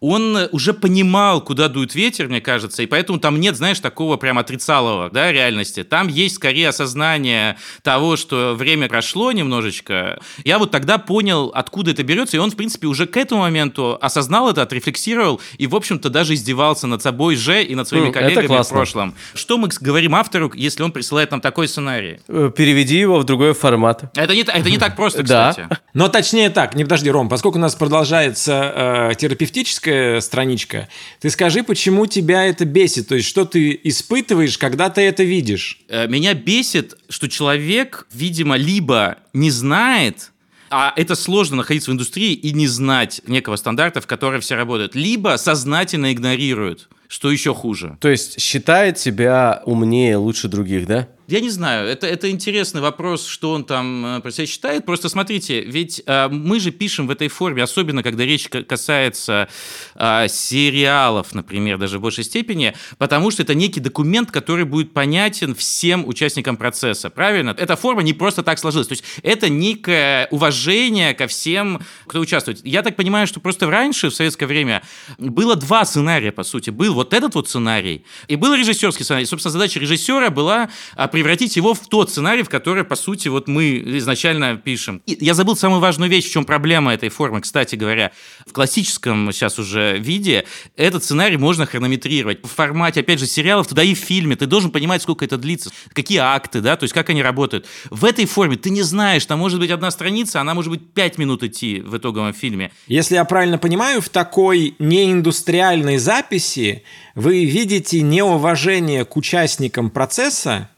он 0.00 0.48
уже 0.52 0.72
понимал, 0.72 1.42
куда 1.42 1.68
дует 1.68 1.94
ветер, 1.94 2.28
мне 2.28 2.40
кажется, 2.40 2.82
и 2.82 2.86
поэтому 2.86 3.18
там 3.18 3.38
нет, 3.38 3.56
знаешь, 3.56 3.80
такого 3.80 4.16
прям 4.16 4.38
отрицалого, 4.38 5.10
да, 5.10 5.30
реальности. 5.30 5.82
Там 5.82 6.08
есть 6.08 6.36
скорее 6.36 6.70
осознание 6.70 7.58
того, 7.82 8.16
что 8.16 8.54
время 8.54 8.88
прошло 8.88 9.30
немножечко. 9.32 10.20
Я 10.44 10.58
вот 10.58 10.70
тогда 10.70 10.96
понял, 10.96 11.52
откуда 11.54 11.90
это 11.90 12.02
берется, 12.02 12.38
и 12.38 12.40
он, 12.40 12.50
в 12.50 12.56
принципе, 12.56 12.86
уже 12.86 13.06
к 13.06 13.16
этому 13.18 13.42
моменту 13.42 13.57
осознал 14.00 14.50
это, 14.50 14.62
отрефлексировал 14.62 15.40
и, 15.58 15.66
в 15.66 15.74
общем-то, 15.76 16.10
даже 16.10 16.34
издевался 16.34 16.86
над 16.86 17.02
собой 17.02 17.36
же 17.36 17.62
и 17.62 17.74
над 17.74 17.88
своими 17.88 18.08
это 18.10 18.20
коллегами 18.20 18.62
в 18.62 18.68
прошлом. 18.68 19.14
Что 19.34 19.58
мы 19.58 19.68
говорим 19.80 20.14
автору, 20.14 20.50
если 20.54 20.82
он 20.82 20.92
присылает 20.92 21.30
нам 21.30 21.40
такой 21.40 21.68
сценарий? 21.68 22.20
Э, 22.28 22.50
Переведи 22.56 22.98
его 22.98 23.18
в 23.18 23.24
другой 23.24 23.54
формат. 23.54 24.10
Это 24.16 24.34
не, 24.34 24.42
это 24.42 24.70
не 24.70 24.78
так 24.78 24.96
просто, 24.96 25.22
Да. 25.28 25.50
кстати. 25.50 25.68
Но 25.94 26.08
точнее 26.08 26.50
так, 26.50 26.74
не 26.74 26.84
подожди, 26.84 27.10
Ром, 27.10 27.28
поскольку 27.28 27.58
у 27.58 27.60
нас 27.60 27.74
продолжается 27.74 29.10
э, 29.10 29.14
терапевтическая 29.16 30.20
страничка, 30.20 30.88
ты 31.20 31.30
скажи, 31.30 31.62
почему 31.62 32.06
тебя 32.06 32.44
это 32.46 32.64
бесит? 32.64 33.08
То 33.08 33.14
есть, 33.14 33.28
что 33.28 33.44
ты 33.44 33.78
испытываешь, 33.84 34.58
когда 34.58 34.90
ты 34.90 35.02
это 35.02 35.22
видишь? 35.24 35.80
Э, 35.88 36.06
Меня 36.06 36.34
бесит, 36.34 36.96
что 37.08 37.28
человек, 37.28 38.06
видимо, 38.12 38.56
либо 38.56 39.16
не 39.32 39.50
знает, 39.50 40.30
а 40.70 40.92
это 40.96 41.14
сложно 41.14 41.56
находиться 41.56 41.90
в 41.90 41.94
индустрии 41.94 42.32
и 42.32 42.52
не 42.52 42.66
знать 42.66 43.20
некого 43.26 43.56
стандарта, 43.56 44.00
в 44.00 44.06
котором 44.06 44.40
все 44.40 44.56
работают, 44.56 44.94
либо 44.94 45.36
сознательно 45.36 46.12
игнорирует, 46.12 46.88
что 47.08 47.30
еще 47.30 47.54
хуже. 47.54 47.96
То 48.00 48.08
есть 48.08 48.40
считает 48.40 48.98
себя 48.98 49.62
умнее, 49.64 50.16
лучше 50.16 50.48
других, 50.48 50.86
да? 50.86 51.08
Я 51.28 51.40
не 51.40 51.50
знаю, 51.50 51.86
это, 51.86 52.06
это 52.06 52.30
интересный 52.30 52.80
вопрос, 52.80 53.26
что 53.26 53.50
он 53.50 53.64
там 53.64 54.16
э, 54.16 54.20
про 54.20 54.30
себя 54.30 54.46
считает. 54.46 54.86
Просто 54.86 55.10
смотрите, 55.10 55.60
ведь 55.60 56.02
э, 56.06 56.28
мы 56.28 56.58
же 56.58 56.70
пишем 56.70 57.06
в 57.06 57.10
этой 57.10 57.28
форме, 57.28 57.62
особенно 57.62 58.02
когда 58.02 58.24
речь 58.24 58.48
ка- 58.48 58.62
касается 58.62 59.46
э, 59.94 60.26
сериалов, 60.30 61.34
например, 61.34 61.76
даже 61.76 61.98
в 61.98 62.00
большей 62.00 62.24
степени, 62.24 62.74
потому 62.96 63.30
что 63.30 63.42
это 63.42 63.54
некий 63.54 63.78
документ, 63.80 64.30
который 64.30 64.64
будет 64.64 64.94
понятен 64.94 65.54
всем 65.54 66.08
участникам 66.08 66.56
процесса, 66.56 67.10
правильно? 67.10 67.54
Эта 67.58 67.76
форма 67.76 68.02
не 68.02 68.14
просто 68.14 68.42
так 68.42 68.58
сложилась, 68.58 68.88
то 68.88 68.92
есть 68.92 69.04
это 69.22 69.50
некое 69.50 70.28
уважение 70.30 71.12
ко 71.12 71.26
всем, 71.26 71.82
кто 72.06 72.20
участвует. 72.20 72.64
Я 72.64 72.80
так 72.82 72.96
понимаю, 72.96 73.26
что 73.26 73.38
просто 73.38 73.70
раньше, 73.70 74.08
в 74.08 74.14
советское 74.14 74.46
время, 74.46 74.82
было 75.18 75.56
два 75.56 75.84
сценария, 75.84 76.32
по 76.32 76.42
сути. 76.42 76.70
Был 76.70 76.94
вот 76.94 77.12
этот 77.12 77.34
вот 77.34 77.50
сценарий, 77.50 78.06
и 78.28 78.36
был 78.36 78.54
режиссерский 78.54 79.04
сценарий. 79.04 79.26
Собственно, 79.26 79.52
задача 79.52 79.78
режиссера 79.78 80.30
была 80.30 80.70
а, 80.96 81.06
превратить 81.18 81.56
его 81.56 81.74
в 81.74 81.88
тот 81.88 82.10
сценарий, 82.10 82.44
в 82.44 82.48
который, 82.48 82.84
по 82.84 82.94
сути, 82.94 83.26
вот 83.26 83.48
мы 83.48 83.82
изначально 83.98 84.56
пишем. 84.56 85.02
И 85.04 85.18
я 85.20 85.34
забыл 85.34 85.56
самую 85.56 85.80
важную 85.80 86.08
вещь, 86.08 86.26
в 86.26 86.30
чем 86.30 86.44
проблема 86.44 86.94
этой 86.94 87.08
формы, 87.08 87.40
кстати 87.40 87.74
говоря. 87.74 88.12
В 88.46 88.52
классическом 88.52 89.32
сейчас 89.32 89.58
уже 89.58 89.98
виде 89.98 90.44
этот 90.76 91.02
сценарий 91.02 91.36
можно 91.36 91.66
хронометрировать. 91.66 92.44
В 92.44 92.46
формате, 92.46 93.00
опять 93.00 93.18
же, 93.18 93.26
сериалов, 93.26 93.66
туда 93.66 93.82
и 93.82 93.94
в 93.94 93.98
фильме. 93.98 94.36
Ты 94.36 94.46
должен 94.46 94.70
понимать, 94.70 95.02
сколько 95.02 95.24
это 95.24 95.36
длится, 95.38 95.72
какие 95.92 96.18
акты, 96.18 96.60
да, 96.60 96.76
то 96.76 96.84
есть 96.84 96.94
как 96.94 97.10
они 97.10 97.20
работают. 97.20 97.66
В 97.90 98.04
этой 98.04 98.24
форме 98.24 98.54
ты 98.54 98.70
не 98.70 98.82
знаешь, 98.82 99.26
там 99.26 99.40
может 99.40 99.58
быть 99.58 99.72
одна 99.72 99.90
страница, 99.90 100.40
она 100.40 100.54
может 100.54 100.70
быть 100.70 100.92
пять 100.92 101.18
минут 101.18 101.42
идти 101.42 101.80
в 101.80 101.96
итоговом 101.96 102.32
фильме. 102.32 102.70
Если 102.86 103.16
я 103.16 103.24
правильно 103.24 103.58
понимаю, 103.58 104.00
в 104.00 104.08
такой 104.08 104.76
неиндустриальной 104.78 105.98
записи 105.98 106.84
вы 107.16 107.44
видите 107.44 108.02
неуважение 108.02 109.04
к 109.04 109.16
участникам 109.16 109.90
процесса, 109.90 110.70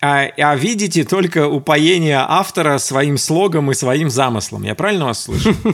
а, 0.00 0.28
а 0.36 0.56
видите 0.56 1.04
только 1.04 1.48
упоение 1.48 2.18
автора 2.18 2.78
своим 2.78 3.16
слогом 3.16 3.70
и 3.70 3.74
своим 3.74 4.10
замыслом. 4.10 4.62
Я 4.62 4.74
правильно 4.74 5.06
вас 5.06 5.24
слышу? 5.24 5.54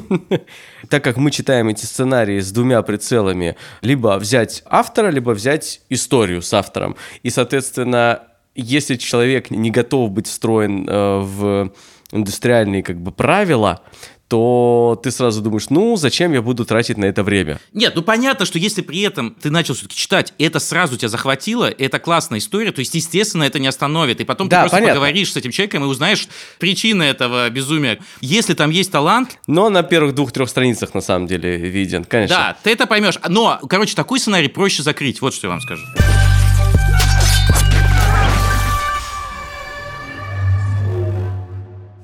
Так 0.88 1.02
как 1.02 1.16
мы 1.16 1.30
читаем 1.30 1.68
эти 1.68 1.86
сценарии 1.86 2.38
с 2.40 2.52
двумя 2.52 2.82
прицелами, 2.82 3.56
либо 3.80 4.18
взять 4.18 4.62
автора, 4.66 5.10
либо 5.10 5.30
взять 5.30 5.80
историю 5.88 6.42
с 6.42 6.52
автором. 6.52 6.96
И, 7.22 7.30
соответственно, 7.30 8.24
если 8.54 8.96
человек 8.96 9.50
не 9.50 9.70
готов 9.70 10.10
быть 10.10 10.26
встроен 10.26 10.86
э, 10.86 11.18
в 11.20 11.72
индустриальные 12.12 12.82
как 12.82 13.00
бы 13.00 13.10
правила, 13.10 13.80
то 14.28 14.98
ты 15.02 15.10
сразу 15.10 15.42
думаешь, 15.42 15.68
ну, 15.68 15.96
зачем 15.96 16.32
я 16.32 16.40
буду 16.40 16.64
тратить 16.64 16.96
на 16.96 17.04
это 17.04 17.22
время? 17.22 17.60
Нет, 17.74 17.94
ну 17.94 18.02
понятно, 18.02 18.46
что 18.46 18.58
если 18.58 18.80
при 18.80 19.00
этом 19.02 19.34
ты 19.40 19.50
начал 19.50 19.74
все-таки 19.74 19.94
читать, 19.96 20.32
это 20.38 20.58
сразу 20.58 20.96
тебя 20.96 21.08
захватило, 21.08 21.66
это 21.70 21.98
классная 21.98 22.38
история, 22.38 22.72
то 22.72 22.78
есть, 22.80 22.94
естественно, 22.94 23.42
это 23.44 23.58
не 23.58 23.66
остановит. 23.66 24.20
И 24.20 24.24
потом 24.24 24.48
Да, 24.48 24.58
ты 24.58 24.60
просто 24.62 24.76
понятно. 24.78 24.94
поговоришь 24.94 25.32
с 25.32 25.36
этим 25.36 25.50
человеком 25.50 25.84
и 25.84 25.86
узнаешь 25.86 26.28
причины 26.58 27.02
этого 27.02 27.48
безумия. 27.50 27.98
Если 28.20 28.54
там 28.54 28.70
есть 28.70 28.90
талант, 28.90 29.38
Но 29.46 29.68
на 29.68 29.82
первых 29.82 30.14
двух-трех 30.14 30.48
страницах 30.48 30.94
на 30.94 31.00
самом 31.02 31.26
деле 31.26 31.56
виден, 31.58 32.04
конечно. 32.04 32.36
да, 32.36 32.56
ты 32.62 32.70
это 32.70 32.86
поймешь. 32.86 33.18
Но, 33.28 33.60
короче, 33.68 33.94
такой 33.94 34.18
сценарий 34.18 34.48
проще 34.48 34.82
закрыть, 34.82 35.20
вот 35.20 35.34
что 35.34 35.48
я 35.48 35.50
вам 35.50 35.60
скажу. 35.60 35.84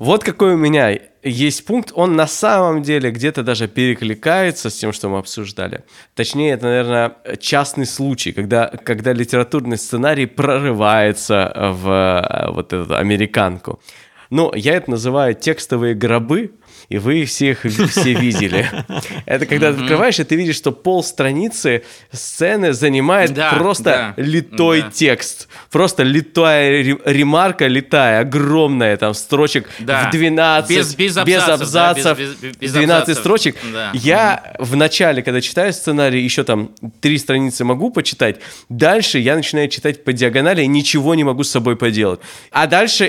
Вот 0.09 0.25
какой 0.25 0.55
у 0.55 0.57
меня 0.57 0.99
есть 1.23 1.67
пункт, 1.67 1.93
он 1.95 2.17
на 2.17 2.27
самом 2.27 2.83
деле 2.83 3.11
где-то 3.11 3.43
даже 3.43 3.69
перекликается 3.69 4.71
с 4.71 4.75
тем, 4.75 4.95
что 4.95 5.11
мы 5.11 5.19
обсуждали. 5.19 5.85
Точнее, 6.15 6.53
это, 6.53 6.65
наверное, 6.65 7.17
частный 7.39 7.85
случай, 7.85 8.33
когда, 8.33 8.69
когда 8.69 9.13
литературный 9.13 9.77
сценарий 9.77 10.25
прорывается 10.25 11.53
в 11.55 11.91
э, 11.91 12.51
вот 12.53 12.73
эту 12.73 12.97
американку. 12.97 13.81
Но 14.31 14.51
я 14.55 14.77
это 14.77 14.93
называю 14.93 15.35
текстовые 15.35 15.95
гробы, 15.95 16.53
и 16.89 16.97
вы 16.99 17.25
всех 17.27 17.61
все 17.65 18.15
видели. 18.15 18.67
Это 19.27 19.45
когда 19.47 19.73
ты 19.73 19.81
открываешь, 19.83 20.19
и 20.21 20.25
ты 20.25 20.37
видишь, 20.37 20.57
что 20.57 20.73
пол 20.73 21.03
страницы 21.05 21.83
сцены 22.13 22.73
занимает 22.73 23.31
просто 23.59 24.15
литой 24.17 24.85
текст. 24.93 25.49
Просто 25.71 26.03
литая 26.03 26.83
ре- 26.83 26.99
ремарка, 27.05 27.67
литая, 27.67 28.21
огромная, 28.21 28.97
там, 28.97 29.13
строчек 29.15 29.69
в 29.79 30.11
12, 30.11 30.71
Без- 30.71 31.17
абзацев, 31.19 31.71
да, 31.73 31.95
без- 31.95 32.07
абзацев, 32.07 32.19
без- 32.43 32.57
без 32.57 32.73
12 32.73 33.03
абзацев. 33.03 33.19
строчек. 33.19 33.57
Я 33.93 34.55
в 34.59 34.75
начале, 34.77 35.23
когда 35.23 35.41
читаю 35.43 35.73
сценарий, 35.75 36.23
еще 36.23 36.43
там 36.43 36.71
три 37.03 37.19
страницы 37.19 37.65
могу 37.65 37.91
почитать, 37.91 38.37
дальше 38.71 39.19
я 39.19 39.37
начинаю 39.37 39.69
читать 39.69 40.05
по 40.05 40.13
диагонали 40.15 40.65
ничего 40.65 41.15
не 41.15 41.25
могу 41.25 41.45
с 41.45 41.51
собой 41.51 41.77
поделать. 41.77 42.21
А 42.51 42.67
дальше, 42.67 43.05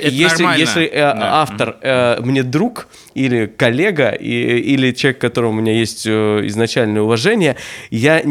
если, 0.59 0.85
э, 0.85 0.99
автор 1.01 1.77
э, 1.81 2.19
мне 2.21 2.43
друг 2.43 2.87
или 3.13 3.45
коллега, 3.45 3.68
и, 3.69 4.59
или 4.59 4.91
человек, 4.91 5.17
к 5.17 5.21
которому 5.21 5.57
у 5.57 5.61
меня 5.61 5.73
есть 5.73 6.05
э, 6.05 6.41
изначальное 6.45 7.01
уважение, 7.01 7.55
я 7.89 8.23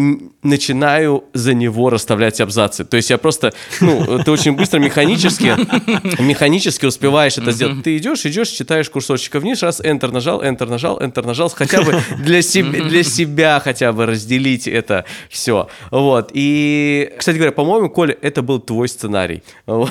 начинаю 0.43 1.25
за 1.35 1.55
него 1.55 1.91
расставлять 1.91 2.41
абзацы. 2.41 2.85
То 2.85 2.97
есть 2.97 3.11
я 3.11 3.19
просто, 3.19 3.53
ну, 3.81 4.23
ты 4.23 4.31
очень 4.31 4.53
быстро 4.53 4.79
механически, 4.79 5.57
механически 6.23 6.87
успеваешь 6.87 7.39
это 7.39 7.53
сделать. 7.53 7.83
Ты 7.83 7.97
идешь, 7.97 8.25
идешь, 8.27 8.49
читаешь 8.49 8.89
курсорчика 8.91 9.41
вниз, 9.41 9.63
раз, 9.63 9.81
Enter 9.81 10.11
нажал, 10.11 10.43
Enter 10.43 10.69
нажал, 10.69 11.01
Enter 11.01 11.27
нажал, 11.27 11.49
хотя 11.49 11.83
бы 11.83 12.01
для 12.19 12.43
себя, 12.43 12.85
для 12.85 13.03
себя 13.03 13.61
хотя 13.63 13.93
бы 13.93 14.07
разделить 14.07 14.69
это 14.69 15.05
все. 15.29 15.69
Вот. 15.91 16.31
И, 16.35 17.13
кстати 17.19 17.37
говоря, 17.37 17.53
по-моему, 17.53 17.91
Коля, 17.91 18.17
это 18.23 18.43
был 18.43 18.61
твой 18.61 18.89
сценарий. 18.89 19.43
Ну, 19.67 19.89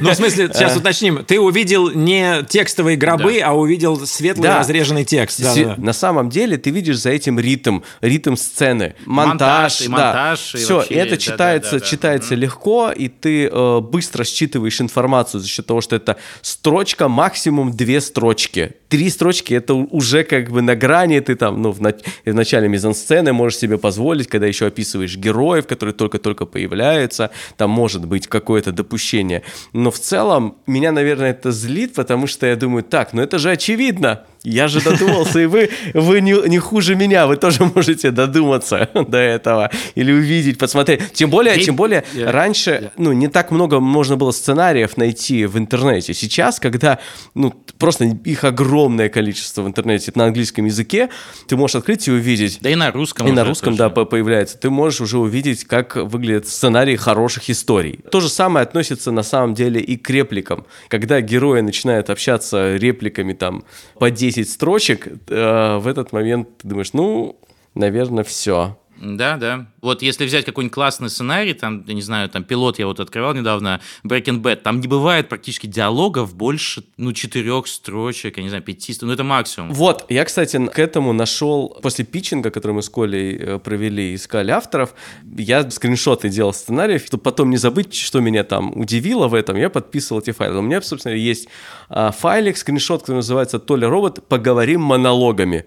в 0.00 0.14
смысле, 0.14 0.50
сейчас 0.52 0.76
уточним. 0.76 1.24
Ты 1.24 1.40
увидел 1.40 1.90
не 1.90 2.44
текстовые 2.48 2.96
гробы, 2.96 3.40
а 3.40 3.52
увидел 3.52 4.05
светлый 4.06 4.48
да. 4.48 4.60
разреженный 4.60 5.04
текст. 5.04 5.42
Да, 5.42 5.54
да. 5.54 5.74
На 5.76 5.92
самом 5.92 6.30
деле 6.30 6.56
ты 6.56 6.70
видишь 6.70 6.98
за 6.98 7.10
этим 7.10 7.38
ритм, 7.38 7.80
ритм 8.00 8.36
сцены, 8.36 8.94
монтаж, 9.04 9.36
монтаж, 9.36 9.80
и 9.80 9.88
да. 9.88 9.90
монтаж 9.90 10.54
и 10.54 10.58
все, 10.58 10.76
вообще, 10.76 10.94
это 10.94 11.16
читается, 11.18 11.72
да, 11.72 11.78
да, 11.78 11.84
да, 11.84 11.86
читается 11.86 12.34
mm 12.34 12.46
легко, 12.46 12.92
и 12.92 13.08
ты 13.08 13.46
э, 13.46 13.80
быстро 13.80 14.22
считываешь 14.24 14.80
информацию 14.80 15.40
за 15.40 15.48
счет 15.48 15.66
того, 15.66 15.80
что 15.80 15.96
это 15.96 16.16
строчка 16.42 17.08
максимум 17.08 17.72
две 17.72 18.00
строчки. 18.00 18.74
Три 18.88 19.10
строчки 19.10 19.52
это 19.54 19.74
уже 19.74 20.22
как 20.22 20.50
бы 20.50 20.62
на 20.62 20.76
грани, 20.76 21.18
ты 21.18 21.34
там, 21.34 21.60
ну 21.60 21.72
в, 21.72 21.80
на, 21.80 21.92
в 22.24 22.34
начале 22.34 22.68
мизансцены 22.68 23.32
можешь 23.32 23.58
себе 23.58 23.78
позволить, 23.78 24.28
когда 24.28 24.46
еще 24.46 24.66
описываешь 24.66 25.16
героев, 25.16 25.66
которые 25.66 25.94
только-только 25.94 26.46
появляются, 26.46 27.30
там 27.56 27.70
может 27.70 28.06
быть 28.06 28.28
какое-то 28.28 28.70
допущение. 28.70 29.42
Но 29.72 29.90
в 29.90 29.98
целом 29.98 30.58
меня, 30.66 30.92
наверное, 30.92 31.30
это 31.30 31.50
злит, 31.50 31.94
потому 31.94 32.26
что 32.26 32.46
я 32.46 32.54
думаю, 32.54 32.84
так, 32.84 33.12
ну 33.12 33.22
это 33.22 33.38
же 33.38 33.50
очевидно. 33.50 33.95
видно. 33.96 34.26
Я 34.46 34.68
же 34.68 34.80
додумался, 34.80 35.40
и 35.40 35.46
вы, 35.46 35.70
вы 35.92 36.20
не, 36.20 36.48
не 36.48 36.60
хуже 36.60 36.94
меня, 36.94 37.26
вы 37.26 37.36
тоже 37.36 37.68
можете 37.74 38.12
додуматься 38.12 38.88
до 39.08 39.18
этого 39.18 39.72
или 39.96 40.12
увидеть, 40.12 40.56
посмотреть. 40.56 41.12
Тем 41.14 41.30
более, 41.30 41.58
тем 41.58 41.74
более 41.74 42.04
yeah. 42.14 42.30
раньше, 42.30 42.70
yeah. 42.70 42.90
ну, 42.96 43.10
не 43.10 43.26
так 43.26 43.50
много 43.50 43.80
можно 43.80 44.16
было 44.16 44.30
сценариев 44.30 44.96
найти 44.96 45.46
в 45.46 45.58
интернете. 45.58 46.14
Сейчас, 46.14 46.60
когда, 46.60 47.00
ну, 47.34 47.52
просто 47.78 48.04
их 48.04 48.44
огромное 48.44 49.08
количество 49.08 49.62
в 49.62 49.66
интернете 49.66 50.12
на 50.14 50.26
английском 50.26 50.64
языке, 50.64 51.08
ты 51.48 51.56
можешь 51.56 51.74
открыть 51.74 52.06
и 52.06 52.12
увидеть. 52.12 52.58
Да 52.60 52.70
и 52.70 52.76
на 52.76 52.92
русском. 52.92 53.26
И 53.26 53.32
на 53.32 53.44
русском, 53.44 53.74
да, 53.74 53.90
появляется. 53.90 54.58
Ты 54.58 54.70
можешь 54.70 55.00
уже 55.00 55.18
увидеть, 55.18 55.64
как 55.64 55.96
выглядят 55.96 56.46
сценарии 56.46 56.94
хороших 56.94 57.50
историй. 57.50 57.98
То 58.12 58.20
же 58.20 58.28
самое 58.28 58.62
относится 58.62 59.10
на 59.10 59.24
самом 59.24 59.54
деле 59.54 59.80
и 59.80 59.96
к 59.96 60.08
репликам. 60.08 60.66
Когда 60.86 61.20
герои 61.20 61.62
начинают 61.62 62.10
общаться 62.10 62.76
репликами 62.76 63.32
там 63.32 63.64
по 63.98 64.08
10 64.08 64.35
10 64.36 64.50
строчек, 64.50 65.06
э, 65.06 65.78
в 65.78 65.86
этот 65.86 66.12
момент 66.12 66.58
ты 66.58 66.68
думаешь, 66.68 66.92
ну, 66.92 67.38
наверное, 67.74 68.24
все. 68.24 68.76
Да, 69.00 69.36
да. 69.36 69.66
Вот 69.82 70.02
если 70.02 70.24
взять 70.24 70.44
какой-нибудь 70.44 70.74
классный 70.74 71.10
сценарий, 71.10 71.54
там, 71.54 71.84
я 71.86 71.94
не 71.94 72.02
знаю, 72.02 72.28
там 72.28 72.44
пилот 72.44 72.78
я 72.78 72.86
вот 72.86 73.00
открывал 73.00 73.34
недавно, 73.34 73.80
Breaking 74.04 74.40
Bad, 74.40 74.56
там 74.56 74.80
не 74.80 74.88
бывает 74.88 75.28
практически 75.28 75.66
диалогов 75.66 76.34
больше, 76.34 76.84
ну, 76.96 77.12
четырех 77.12 77.66
строчек, 77.66 78.38
я 78.38 78.42
не 78.42 78.48
знаю, 78.48 78.62
пяти, 78.62 78.96
ну, 79.02 79.12
это 79.12 79.24
максимум. 79.24 79.72
Вот, 79.72 80.06
я, 80.08 80.24
кстати, 80.24 80.66
к 80.66 80.78
этому 80.78 81.12
нашел, 81.12 81.78
после 81.82 82.04
питчинга, 82.04 82.50
который 82.50 82.72
мы 82.72 82.82
с 82.82 82.88
Колей 82.88 83.36
э, 83.36 83.58
провели, 83.58 84.14
искали 84.14 84.50
авторов, 84.50 84.94
я 85.36 85.70
скриншоты 85.70 86.28
делал 86.28 86.52
сценариев, 86.52 87.04
чтобы 87.06 87.22
потом 87.22 87.50
не 87.50 87.56
забыть, 87.56 87.94
что 87.94 88.20
меня 88.20 88.44
там 88.44 88.78
удивило 88.78 89.28
в 89.28 89.34
этом, 89.34 89.56
я 89.56 89.70
подписывал 89.70 90.20
эти 90.20 90.32
файлы. 90.32 90.58
У 90.58 90.62
меня, 90.62 90.80
собственно, 90.80 91.14
есть 91.14 91.48
а, 91.88 92.12
файлик, 92.12 92.56
скриншот, 92.56 93.02
который 93.02 93.16
называется 93.16 93.58
«Толя 93.58 93.88
робот, 93.88 94.26
поговорим 94.26 94.80
монологами». 94.80 95.66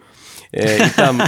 Э, 0.51 0.87
и 0.87 0.89
там... 0.95 1.21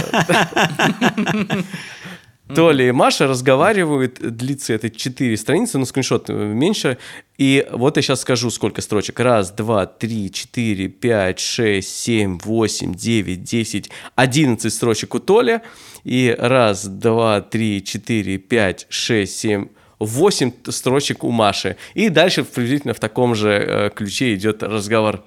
Толя 2.54 2.88
и 2.88 2.92
Маша 2.92 3.26
разговаривают, 3.26 4.18
длится 4.20 4.74
это 4.74 4.90
4 4.90 5.36
страницы, 5.36 5.78
ну, 5.78 5.86
скриншот 5.86 6.28
меньше. 6.28 6.98
И 7.38 7.66
вот 7.70 7.96
я 7.96 8.02
сейчас 8.02 8.20
скажу, 8.20 8.50
сколько 8.50 8.82
строчек. 8.82 9.20
Раз, 9.20 9.50
два, 9.52 9.86
три, 9.86 10.30
четыре, 10.30 10.88
пять, 10.88 11.40
шесть, 11.40 11.96
семь, 11.96 12.38
восемь, 12.38 12.94
девять, 12.94 13.42
десять, 13.42 13.90
одиннадцать 14.14 14.74
строчек 14.74 15.14
у 15.14 15.18
Толи. 15.18 15.62
И 16.04 16.34
раз, 16.38 16.86
два, 16.86 17.40
три, 17.40 17.82
четыре, 17.82 18.38
пять, 18.38 18.86
шесть, 18.90 19.38
семь, 19.38 19.68
восемь 19.98 20.52
строчек 20.68 21.24
у 21.24 21.30
Маши. 21.30 21.76
И 21.94 22.10
дальше 22.10 22.44
приблизительно 22.44 22.94
в 22.94 23.00
таком 23.00 23.34
же 23.34 23.50
э, 23.50 23.90
ключе 23.90 24.34
идет 24.34 24.62
разговор 24.62 25.24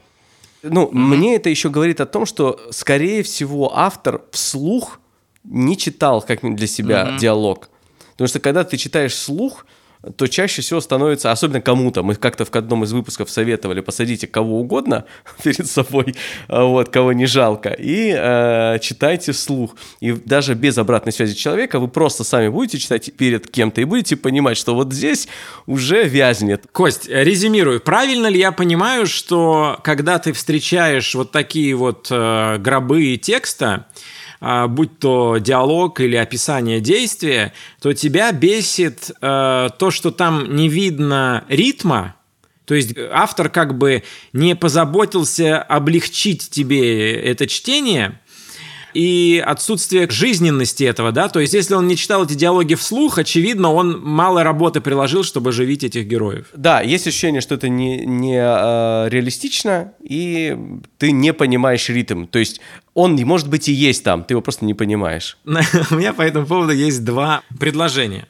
ну, 0.69 0.85
mm-hmm. 0.85 0.93
мне 0.93 1.35
это 1.35 1.49
еще 1.49 1.69
говорит 1.69 2.01
о 2.01 2.05
том, 2.05 2.25
что, 2.25 2.59
скорее 2.71 3.23
всего, 3.23 3.77
автор 3.77 4.21
вслух 4.31 4.99
не 5.43 5.77
читал 5.77 6.21
как 6.21 6.41
для 6.55 6.67
себя 6.67 7.03
mm-hmm. 7.03 7.17
диалог. 7.19 7.69
Потому 8.13 8.27
что 8.27 8.39
когда 8.39 8.63
ты 8.63 8.77
читаешь 8.77 9.13
вслух, 9.13 9.65
то 10.17 10.27
чаще 10.27 10.61
всего 10.61 10.81
становится, 10.81 11.31
особенно 11.31 11.61
кому-то, 11.61 12.03
мы 12.03 12.15
как-то 12.15 12.45
в 12.45 12.55
одном 12.55 12.83
из 12.83 12.93
выпусков 12.93 13.29
советовали, 13.29 13.81
посадите 13.81 14.27
кого 14.27 14.59
угодно 14.59 15.05
перед 15.43 15.67
собой, 15.67 16.15
а, 16.47 16.63
вот, 16.63 16.89
кого 16.89 17.13
не 17.13 17.25
жалко, 17.25 17.69
и 17.69 18.13
э, 18.15 18.79
читайте 18.81 19.31
вслух. 19.31 19.75
И 19.99 20.11
даже 20.11 20.53
без 20.53 20.77
обратной 20.77 21.13
связи 21.13 21.35
человека 21.35 21.79
вы 21.79 21.87
просто 21.87 22.23
сами 22.23 22.49
будете 22.49 22.77
читать 22.77 23.11
перед 23.15 23.49
кем-то 23.49 23.81
и 23.81 23.83
будете 23.85 24.15
понимать, 24.15 24.57
что 24.57 24.75
вот 24.75 24.93
здесь 24.93 25.27
уже 25.65 26.03
вязнет. 26.03 26.65
Кость, 26.71 27.07
резюмирую, 27.07 27.81
правильно 27.81 28.27
ли 28.27 28.39
я 28.39 28.51
понимаю, 28.51 29.05
что 29.05 29.79
когда 29.83 30.19
ты 30.19 30.33
встречаешь 30.33 31.15
вот 31.15 31.31
такие 31.31 31.75
вот 31.75 32.07
э, 32.11 32.57
гробы 32.59 33.17
текста, 33.17 33.85
будь 34.41 34.99
то 34.99 35.37
диалог 35.37 35.99
или 35.99 36.15
описание 36.15 36.79
действия, 36.79 37.53
то 37.81 37.93
тебя 37.93 38.31
бесит 38.31 39.11
э, 39.21 39.69
то, 39.77 39.91
что 39.91 40.11
там 40.11 40.55
не 40.55 40.69
видно 40.69 41.45
ритма, 41.49 42.15
то 42.65 42.73
есть 42.73 42.95
автор 43.11 43.49
как 43.49 43.77
бы 43.77 44.03
не 44.33 44.55
позаботился 44.55 45.61
облегчить 45.61 46.49
тебе 46.49 47.13
это 47.13 47.47
чтение, 47.47 48.19
и 48.95 49.43
отсутствие 49.45 50.09
жизненности 50.09 50.85
этого, 50.85 51.11
да, 51.11 51.27
то 51.27 51.41
есть 51.41 51.53
если 51.53 51.75
он 51.75 51.85
не 51.85 51.97
читал 51.97 52.23
эти 52.23 52.33
диалоги 52.33 52.75
вслух, 52.75 53.17
очевидно, 53.17 53.73
он 53.73 54.01
мало 54.01 54.43
работы 54.43 54.79
приложил, 54.79 55.23
чтобы 55.23 55.49
оживить 55.49 55.83
этих 55.83 56.07
героев. 56.07 56.47
Да, 56.55 56.79
есть 56.79 57.05
ощущение, 57.05 57.41
что 57.41 57.55
это 57.55 57.67
не, 57.67 58.05
не 58.05 58.37
э, 58.37 59.09
реалистично, 59.09 59.91
и 60.01 60.57
ты 60.97 61.11
не 61.11 61.33
понимаешь 61.33 61.89
ритм, 61.89 62.25
то 62.25 62.39
есть 62.39 62.61
он, 62.93 63.15
может 63.17 63.49
быть, 63.49 63.67
и 63.67 63.73
есть 63.73 64.05
там, 64.05 64.23
ты 64.23 64.33
его 64.33 64.41
просто 64.41 64.63
не 64.63 64.73
понимаешь. 64.73 65.37
У 65.45 65.95
меня 65.95 66.13
по 66.13 66.21
этому 66.21 66.45
поводу 66.45 66.71
есть 66.71 67.03
два 67.03 67.41
предложения. 67.59 68.25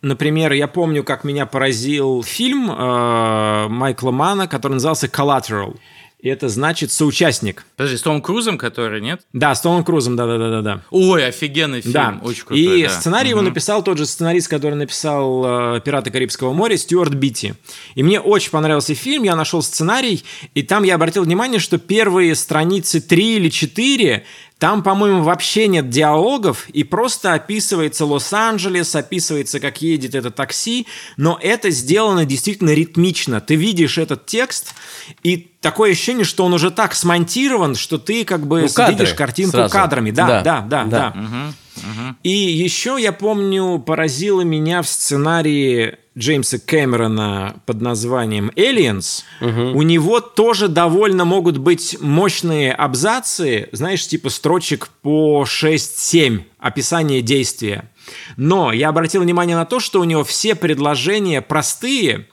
Например, 0.00 0.52
я 0.52 0.68
помню, 0.68 1.02
как 1.02 1.24
меня 1.24 1.46
поразил 1.46 2.22
фильм 2.22 2.70
э, 2.70 3.68
Майкла 3.68 4.10
Мана, 4.12 4.46
который 4.46 4.74
назывался 4.74 5.06
«Collateral». 5.06 5.76
И 6.24 6.28
это 6.30 6.48
значит 6.48 6.90
соучастник. 6.90 7.66
Подожди, 7.76 7.98
с 7.98 8.00
Томом 8.00 8.22
Крузом, 8.22 8.56
который, 8.56 9.02
нет? 9.02 9.20
Да, 9.34 9.54
с 9.54 9.60
Томом 9.60 9.84
Крузом, 9.84 10.16
да-да-да-да. 10.16 10.80
Ой, 10.90 11.26
офигенный 11.26 11.82
фильм, 11.82 11.92
да. 11.92 12.18
очень 12.22 12.44
крутой. 12.46 12.80
И 12.80 12.82
да. 12.84 12.88
сценарий 12.88 13.34
угу. 13.34 13.40
его 13.40 13.50
написал 13.50 13.82
тот 13.82 13.98
же 13.98 14.06
сценарист, 14.06 14.48
который 14.48 14.74
написал 14.74 15.76
э, 15.76 15.80
«Пираты 15.84 16.10
Карибского 16.10 16.54
моря», 16.54 16.78
Стюарт 16.78 17.12
Битти. 17.12 17.52
И 17.94 18.02
мне 18.02 18.20
очень 18.20 18.50
понравился 18.52 18.94
фильм, 18.94 19.24
я 19.24 19.36
нашел 19.36 19.60
сценарий, 19.60 20.24
и 20.54 20.62
там 20.62 20.84
я 20.84 20.94
обратил 20.94 21.24
внимание, 21.24 21.60
что 21.60 21.76
первые 21.76 22.34
страницы 22.36 23.02
три 23.02 23.36
или 23.36 23.50
четыре 23.50 24.24
там, 24.58 24.82
по-моему, 24.82 25.22
вообще 25.22 25.66
нет 25.66 25.90
диалогов, 25.90 26.68
и 26.70 26.84
просто 26.84 27.34
описывается 27.34 28.06
Лос-Анджелес, 28.06 28.94
описывается, 28.94 29.60
как 29.60 29.82
едет 29.82 30.14
это 30.14 30.30
такси, 30.30 30.86
но 31.16 31.38
это 31.42 31.70
сделано 31.70 32.24
действительно 32.24 32.70
ритмично. 32.70 33.40
Ты 33.40 33.56
видишь 33.56 33.98
этот 33.98 34.26
текст, 34.26 34.74
и 35.22 35.50
такое 35.60 35.92
ощущение, 35.92 36.24
что 36.24 36.44
он 36.44 36.54
уже 36.54 36.70
так 36.70 36.94
смонтирован, 36.94 37.74
что 37.74 37.98
ты 37.98 38.24
как 38.24 38.46
бы 38.46 38.68
ну, 38.76 38.88
видишь 38.88 39.14
картинку 39.14 39.56
сразу. 39.56 39.72
кадрами. 39.72 40.12
Да, 40.12 40.26
да, 40.26 40.42
да, 40.42 40.60
да. 40.60 40.84
да. 40.84 41.12
да. 41.14 41.20
Угу. 41.20 42.16
И 42.22 42.30
еще 42.30 42.96
я 42.98 43.12
помню, 43.12 43.80
поразило 43.80 44.42
меня 44.42 44.82
в 44.82 44.88
сценарии 44.88 45.98
Джеймса 46.16 46.58
Кэмерона 46.58 47.56
под 47.66 47.80
названием 47.80 48.50
«Aliens», 48.54 49.24
угу. 49.40 49.78
у 49.78 49.82
него 49.82 50.20
тоже 50.20 50.68
довольно 50.68 51.24
могут 51.24 51.58
быть 51.58 51.96
мощные 52.00 52.72
абзацы, 52.72 53.68
знаешь, 53.72 54.06
типа 54.06 54.30
строчек 54.30 54.88
по 55.02 55.44
6-7 55.44 56.42
описание 56.58 57.20
действия. 57.20 57.90
Но 58.36 58.72
я 58.72 58.90
обратил 58.90 59.22
внимание 59.22 59.56
на 59.56 59.64
то, 59.64 59.80
что 59.80 60.00
у 60.00 60.04
него 60.04 60.22
все 60.24 60.54
предложения 60.54 61.42
простые, 61.42 62.26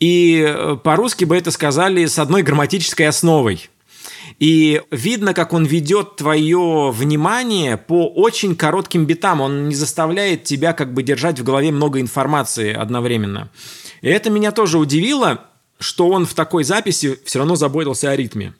и 0.00 0.44
э, 0.44 0.76
по-русски 0.82 1.24
бы 1.24 1.36
это 1.36 1.52
сказали 1.52 2.06
с 2.06 2.18
одной 2.18 2.42
грамматической 2.42 3.06
основой. 3.06 3.70
И 4.38 4.82
видно, 4.90 5.34
как 5.34 5.52
он 5.52 5.64
ведет 5.64 6.16
твое 6.16 6.90
внимание 6.90 7.76
по 7.76 8.08
очень 8.08 8.56
коротким 8.56 9.04
битам. 9.04 9.40
Он 9.40 9.68
не 9.68 9.74
заставляет 9.74 10.44
тебя 10.44 10.72
как 10.72 10.92
бы 10.94 11.02
держать 11.02 11.38
в 11.38 11.44
голове 11.44 11.70
много 11.70 12.00
информации 12.00 12.72
одновременно. 12.72 13.50
И 14.00 14.08
это 14.08 14.30
меня 14.30 14.52
тоже 14.52 14.78
удивило, 14.78 15.44
что 15.78 16.08
он 16.08 16.26
в 16.26 16.34
такой 16.34 16.64
записи 16.64 17.18
все 17.24 17.38
равно 17.38 17.56
заботился 17.56 18.10
о 18.10 18.16
ритме. 18.16 18.54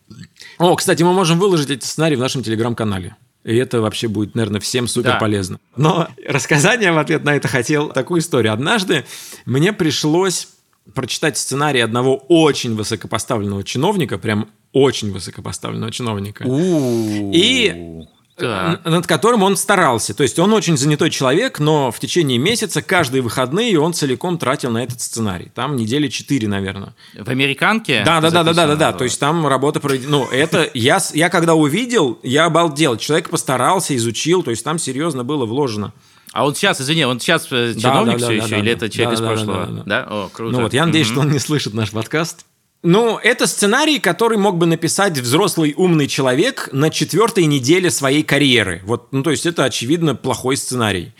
О, 0.59 0.75
кстати, 0.77 1.03
мы 1.03 1.13
можем 1.13 1.39
выложить 1.39 1.71
эти 1.71 1.85
сценарии 1.85 2.17
в 2.17 2.21
нашем 2.21 2.43
телеграм-канале. 2.43 3.17
И 3.45 3.57
это 3.57 3.81
вообще 3.81 4.07
будет, 4.07 4.35
наверное, 4.35 4.61
всем 4.61 4.87
супер 4.87 5.19
полезно. 5.19 5.59
Да. 5.77 5.83
Но 5.83 6.09
рассказание 6.29 6.93
в 6.93 6.99
ответ 6.99 7.25
на 7.25 7.35
это 7.35 7.49
хотел 7.49 7.89
такую 7.89 8.21
историю. 8.21 8.53
Однажды 8.53 9.05
мне 9.47 9.73
пришлось 9.73 10.49
прочитать 10.95 11.39
сценарий 11.39 11.81
одного 11.81 12.17
очень 12.29 12.77
высокопоставленного 12.77 13.65
чиновника, 13.65 14.19
прям 14.19 14.49
очень 14.73 15.13
высокопоставленного 15.13 15.93
чиновника. 15.93 16.45
И 16.47 18.05
Так. 18.37 18.85
над 18.85 19.07
которым 19.07 19.43
он 19.43 19.57
старался. 19.57 20.15
То 20.15 20.23
есть 20.23 20.39
он 20.39 20.53
очень 20.53 20.77
занятой 20.77 21.11
человек, 21.11 21.61
но 21.61 21.91
в 21.93 22.01
течение 22.01 22.39
месяца 22.39 22.81
каждые 22.83 23.23
выходные 23.23 23.79
он 23.79 23.93
целиком 23.93 24.39
тратил 24.39 24.71
на 24.71 24.83
этот 24.83 25.01
сценарий. 25.01 25.51
Там 25.55 25.77
недели 25.77 26.09
четыре, 26.09 26.49
наверное. 26.49 26.95
В 27.17 27.29
американке? 27.29 28.03
Да, 28.05 28.21
да, 28.21 28.31
да, 28.31 28.43
да, 28.43 28.53
да, 28.55 28.67
да, 28.69 28.77
да. 28.77 28.93
То 28.93 29.05
есть 29.05 29.21
там 29.21 29.47
работа 29.47 29.81
проведена. 29.81 30.11
Ну, 30.11 30.29
это 30.31 30.69
я, 30.75 30.99
я 31.13 31.29
когда 31.29 31.55
увидел, 31.55 32.19
я 32.23 32.47
обалдел. 32.47 32.97
Человек 32.97 33.29
постарался, 33.29 33.95
изучил, 33.95 34.43
то 34.43 34.51
есть 34.51 34.65
там 34.65 34.79
серьезно 34.79 35.25
было 35.25 35.45
вложено. 35.45 35.93
А 36.33 36.47
он 36.47 36.55
сейчас, 36.55 36.81
извини, 36.81 37.05
он 37.05 37.21
сейчас 37.21 37.47
э, 37.51 37.75
Да, 37.75 37.81
чиновник 37.81 38.13
да, 38.13 38.19
все 38.19 38.27
да, 38.29 38.33
еще, 38.33 38.49
да, 38.49 38.57
или 38.57 38.65
да. 38.65 38.71
это 38.73 38.89
человек 38.89 39.11
Да, 39.11 39.15
из 39.15 39.21
да, 39.21 39.25
да, 39.27 39.33
прошлого? 39.35 39.67
да, 39.67 39.73
да. 39.73 39.83
Да? 39.85 40.07
О, 40.09 40.29
круто. 40.33 40.57
Ну 40.57 40.63
вот, 40.63 40.73
я 40.73 40.87
надеюсь, 40.87 41.07
что 41.07 41.21
он 41.21 41.31
не 41.31 41.39
слышит 41.39 41.75
наш 41.75 41.91
подкаст. 41.91 42.47
Ну, 42.83 43.17
это 43.19 43.47
сценарий, 43.47 44.01
который 44.01 44.39
мог 44.39 44.59
бы 44.59 44.67
написать 44.67 45.17
взрослый 45.17 45.73
умный 45.77 46.09
человек 46.09 46.69
на 46.73 46.91
четвертой 46.91 47.47
неделе 47.47 47.91
своей 47.91 48.25
карьеры. 48.25 48.83
Вот, 48.85 49.13
ну, 49.13 49.23
то 49.23 49.31
есть 49.31 49.47
это, 49.47 49.65
очевидно, 49.65 50.17
плохой 50.17 50.57
сценарий. 50.57 51.13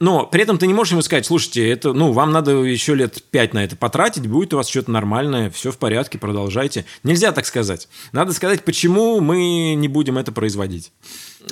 Но 0.00 0.26
при 0.26 0.42
этом 0.42 0.56
ты 0.56 0.66
не 0.66 0.74
можешь 0.74 0.92
ему 0.92 1.02
сказать, 1.02 1.26
слушайте, 1.26 1.68
это, 1.68 1.92
ну, 1.92 2.12
вам 2.12 2.32
надо 2.32 2.52
еще 2.52 2.94
лет 2.94 3.22
пять 3.30 3.52
на 3.52 3.62
это 3.62 3.76
потратить, 3.76 4.26
будет 4.26 4.54
у 4.54 4.56
вас 4.56 4.68
что-то 4.68 4.90
нормальное, 4.90 5.50
все 5.50 5.70
в 5.70 5.78
порядке, 5.78 6.18
продолжайте. 6.18 6.86
Нельзя 7.02 7.32
так 7.32 7.44
сказать. 7.46 7.88
Надо 8.12 8.32
сказать, 8.32 8.64
почему 8.64 9.20
мы 9.20 9.74
не 9.74 9.88
будем 9.88 10.16
это 10.16 10.32
производить. 10.32 10.90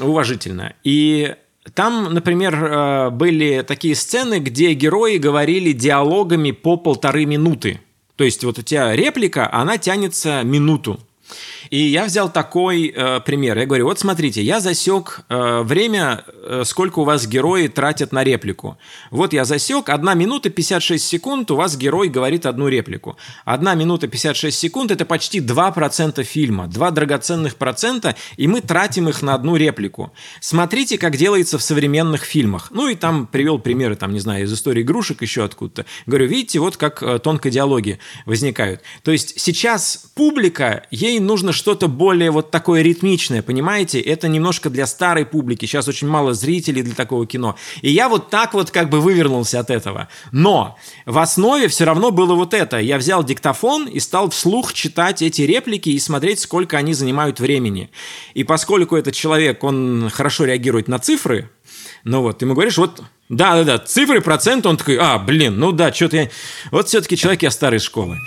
Уважительно. 0.00 0.74
И 0.82 1.34
там, 1.74 2.12
например, 2.12 2.54
э, 2.54 3.10
были 3.10 3.62
такие 3.66 3.94
сцены, 3.94 4.38
где 4.38 4.72
герои 4.72 5.18
говорили 5.18 5.72
диалогами 5.72 6.50
по 6.50 6.76
полторы 6.76 7.26
минуты. 7.26 7.80
То 8.16 8.24
есть 8.24 8.44
вот 8.44 8.58
у 8.58 8.62
тебя 8.62 8.94
реплика, 8.94 9.52
она 9.52 9.78
тянется 9.78 10.42
минуту. 10.42 11.00
И 11.70 11.78
я 11.78 12.04
взял 12.04 12.30
такой 12.30 12.92
э, 12.94 13.20
пример. 13.20 13.58
Я 13.58 13.66
говорю, 13.66 13.86
вот 13.86 13.98
смотрите, 13.98 14.42
я 14.42 14.60
засек 14.60 15.20
э, 15.28 15.62
время, 15.62 16.24
э, 16.26 16.62
сколько 16.64 17.00
у 17.00 17.04
вас 17.04 17.26
герои 17.26 17.68
тратят 17.68 18.12
на 18.12 18.24
реплику. 18.24 18.78
Вот 19.10 19.32
я 19.32 19.44
засек, 19.44 19.88
1 19.88 20.18
минута 20.18 20.50
56 20.50 21.04
секунд 21.04 21.50
у 21.50 21.56
вас 21.56 21.76
герой 21.76 22.08
говорит 22.08 22.46
одну 22.46 22.68
реплику. 22.68 23.16
1 23.44 23.78
минута 23.78 24.08
56 24.08 24.58
секунд– 24.58 24.90
это 24.92 25.04
почти 25.04 25.40
2% 25.40 26.22
фильма, 26.24 26.66
2 26.66 26.90
драгоценных 26.90 27.56
процента, 27.56 28.16
и 28.36 28.46
мы 28.46 28.60
тратим 28.60 29.08
их 29.08 29.22
на 29.22 29.34
одну 29.34 29.56
реплику. 29.56 30.12
Смотрите, 30.40 30.98
как 30.98 31.16
делается 31.16 31.58
в 31.58 31.62
современных 31.62 32.24
фильмах. 32.24 32.68
Ну 32.70 32.88
и 32.88 32.94
там 32.94 33.26
привел 33.26 33.58
примеры, 33.58 33.96
там, 33.96 34.12
не 34.12 34.20
знаю, 34.20 34.44
из 34.44 34.52
истории 34.52 34.82
игрушек 34.82 35.22
еще 35.22 35.44
откуда-то. 35.44 35.86
Говорю, 36.06 36.26
видите, 36.26 36.58
вот 36.58 36.76
как 36.76 37.02
э, 37.02 37.18
тонко 37.18 37.50
диалоги 37.50 37.98
возникают. 38.26 38.82
То 39.02 39.12
есть 39.12 39.40
сейчас 39.40 40.10
публика, 40.14 40.84
ей 40.90 41.18
нужно 41.22 41.52
что-то 41.52 41.88
более 41.88 42.30
вот 42.30 42.50
такое 42.50 42.82
ритмичное, 42.82 43.42
понимаете? 43.42 44.00
Это 44.00 44.28
немножко 44.28 44.70
для 44.70 44.86
старой 44.86 45.24
публики. 45.24 45.66
Сейчас 45.66 45.88
очень 45.88 46.08
мало 46.08 46.34
зрителей 46.34 46.82
для 46.82 46.94
такого 46.94 47.26
кино. 47.26 47.56
И 47.80 47.90
я 47.90 48.08
вот 48.08 48.30
так 48.30 48.54
вот 48.54 48.70
как 48.70 48.90
бы 48.90 49.00
вывернулся 49.00 49.60
от 49.60 49.70
этого. 49.70 50.08
Но 50.30 50.76
в 51.06 51.18
основе 51.18 51.68
все 51.68 51.84
равно 51.84 52.10
было 52.10 52.34
вот 52.34 52.54
это. 52.54 52.78
Я 52.78 52.98
взял 52.98 53.24
диктофон 53.24 53.86
и 53.86 54.00
стал 54.00 54.30
вслух 54.30 54.72
читать 54.74 55.22
эти 55.22 55.42
реплики 55.42 55.90
и 55.90 55.98
смотреть, 55.98 56.40
сколько 56.40 56.76
они 56.76 56.94
занимают 56.94 57.40
времени. 57.40 57.90
И 58.34 58.44
поскольку 58.44 58.96
этот 58.96 59.14
человек, 59.14 59.64
он 59.64 60.10
хорошо 60.12 60.44
реагирует 60.44 60.88
на 60.88 60.98
цифры, 60.98 61.50
ну 62.04 62.22
вот, 62.22 62.38
ты 62.38 62.44
ему 62.44 62.54
говоришь, 62.54 62.78
вот, 62.78 63.00
да-да-да, 63.28 63.78
цифры, 63.78 64.20
процент, 64.20 64.66
он 64.66 64.76
такой, 64.76 64.96
а, 64.96 65.18
блин, 65.18 65.58
ну 65.58 65.72
да, 65.72 65.92
что-то 65.92 66.16
я... 66.16 66.30
Вот 66.70 66.88
все-таки 66.88 67.16
человек 67.16 67.42
я 67.42 67.50
старой 67.50 67.78
школы. 67.78 68.18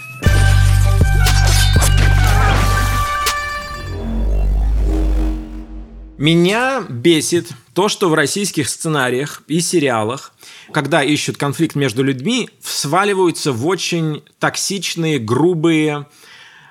Меня 6.17 6.85
бесит 6.87 7.49
то, 7.73 7.89
что 7.89 8.09
в 8.09 8.13
российских 8.13 8.69
сценариях 8.69 9.43
и 9.47 9.59
сериалах, 9.59 10.31
когда 10.71 11.03
ищут 11.03 11.35
конфликт 11.35 11.75
между 11.75 12.03
людьми, 12.03 12.49
сваливаются 12.63 13.51
в 13.51 13.67
очень 13.67 14.23
токсичные, 14.39 15.19
грубые 15.19 16.07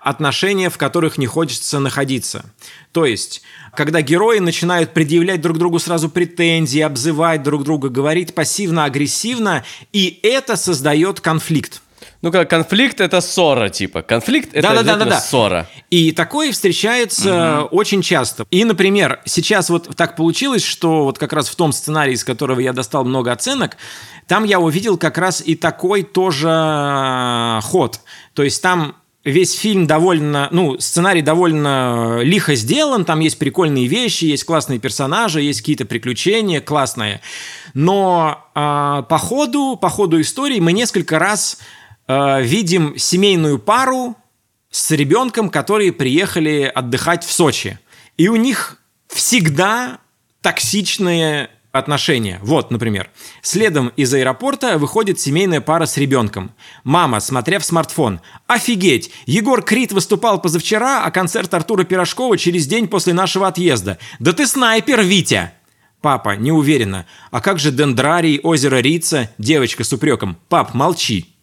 отношения, 0.00 0.70
в 0.70 0.78
которых 0.78 1.18
не 1.18 1.26
хочется 1.26 1.78
находиться. 1.78 2.46
То 2.92 3.04
есть, 3.04 3.42
когда 3.76 4.00
герои 4.00 4.38
начинают 4.38 4.94
предъявлять 4.94 5.42
друг 5.42 5.58
другу 5.58 5.78
сразу 5.78 6.08
претензии, 6.08 6.80
обзывать 6.80 7.42
друг 7.42 7.64
друга, 7.64 7.90
говорить 7.90 8.34
пассивно-агрессивно, 8.34 9.62
и 9.92 10.20
это 10.22 10.56
создает 10.56 11.20
конфликт. 11.20 11.82
Ну, 12.24 12.32
как 12.32 12.48
конфликт 12.48 13.02
это 13.02 13.20
ссора, 13.20 13.68
типа. 13.68 14.00
Конфликт 14.00 14.54
это 14.54 14.70
обязательно 14.70 15.20
ссора. 15.20 15.68
И 15.90 16.10
такое 16.10 16.52
встречается 16.52 17.64
очень 17.64 18.00
часто. 18.00 18.46
И, 18.50 18.64
например, 18.64 19.20
сейчас 19.26 19.68
вот 19.68 19.94
так 19.94 20.16
получилось, 20.16 20.64
что 20.64 21.04
вот 21.04 21.18
как 21.18 21.34
раз 21.34 21.50
в 21.50 21.54
том 21.54 21.70
сценарии, 21.70 22.14
из 22.14 22.24
которого 22.24 22.60
я 22.60 22.72
достал 22.72 23.04
много 23.04 23.30
оценок, 23.30 23.76
там 24.26 24.44
я 24.44 24.58
увидел 24.58 24.96
как 24.96 25.18
раз 25.18 25.42
и 25.44 25.54
такой 25.54 26.02
тоже 26.02 26.48
э, 26.48 27.60
ход. 27.62 28.00
То 28.32 28.42
есть 28.42 28.62
там 28.62 28.96
весь 29.22 29.52
фильм 29.52 29.86
довольно, 29.86 30.48
ну, 30.50 30.78
сценарий 30.78 31.20
довольно 31.20 32.20
лихо 32.22 32.54
сделан, 32.54 33.04
там 33.04 33.20
есть 33.20 33.38
прикольные 33.38 33.86
вещи, 33.86 34.24
есть 34.24 34.44
классные 34.44 34.78
персонажи, 34.78 35.42
есть 35.42 35.60
какие-то 35.60 35.84
приключения 35.84 36.62
классные. 36.62 37.20
Но 37.74 38.48
э, 38.54 39.02
по 39.10 39.18
ходу, 39.18 39.76
по 39.76 39.90
ходу 39.90 40.18
истории 40.22 40.60
мы 40.60 40.72
несколько 40.72 41.18
раз 41.18 41.58
э, 42.08 42.42
видим 42.42 42.98
семейную 42.98 43.58
пару 43.58 44.16
с 44.70 44.90
ребенком, 44.90 45.50
которые 45.50 45.92
приехали 45.92 46.70
отдыхать 46.74 47.24
в 47.24 47.32
Сочи. 47.32 47.78
И 48.16 48.28
у 48.28 48.36
них 48.36 48.78
всегда 49.08 49.98
токсичные 50.40 51.50
отношения. 51.74 52.38
Вот, 52.42 52.70
например, 52.70 53.10
следом 53.42 53.88
из 53.96 54.14
аэропорта 54.14 54.78
выходит 54.78 55.18
семейная 55.18 55.60
пара 55.60 55.86
с 55.86 55.96
ребенком. 55.96 56.52
Мама, 56.84 57.18
смотря 57.18 57.58
в 57.58 57.64
смартфон. 57.64 58.20
Офигеть! 58.46 59.10
Егор 59.26 59.60
Крид 59.60 59.90
выступал 59.90 60.40
позавчера, 60.40 61.04
а 61.04 61.10
концерт 61.10 61.52
Артура 61.52 61.82
Пирожкова 61.82 62.38
через 62.38 62.66
день 62.66 62.86
после 62.86 63.12
нашего 63.12 63.48
отъезда. 63.48 63.98
Да 64.20 64.32
ты 64.32 64.46
снайпер, 64.46 65.02
Витя! 65.02 65.52
Папа, 66.00 66.36
не 66.36 66.52
уверена. 66.52 67.06
А 67.30 67.40
как 67.40 67.58
же 67.58 67.72
Дендрарий, 67.72 68.38
озеро 68.42 68.76
Рица, 68.76 69.30
девочка 69.38 69.82
с 69.82 69.92
упреком? 69.92 70.36
Пап, 70.48 70.74
молчи. 70.74 71.33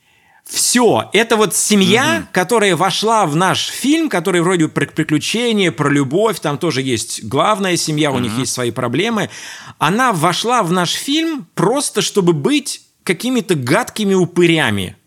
Все, 0.45 1.09
это 1.13 1.37
вот 1.37 1.55
семья, 1.55 2.27
которая 2.33 2.75
вошла 2.75 3.25
в 3.25 3.35
наш 3.35 3.67
фильм, 3.67 4.09
который 4.09 4.41
вроде 4.41 4.67
про 4.67 4.85
приключения, 4.85 5.71
про 5.71 5.89
любовь, 5.89 6.39
там 6.39 6.57
тоже 6.57 6.81
есть 6.81 7.23
главная 7.23 7.77
семья, 7.77 8.11
у 8.11 8.19
них 8.19 8.37
есть 8.37 8.51
свои 8.51 8.71
проблемы. 8.71 9.29
Она 9.77 10.11
вошла 10.11 10.61
в 10.63 10.71
наш 10.71 10.91
фильм 10.91 11.47
просто, 11.55 12.01
чтобы 12.01 12.33
быть 12.33 12.81
какими-то 13.03 13.55
гадкими 13.55 14.13
упырями. 14.13 14.97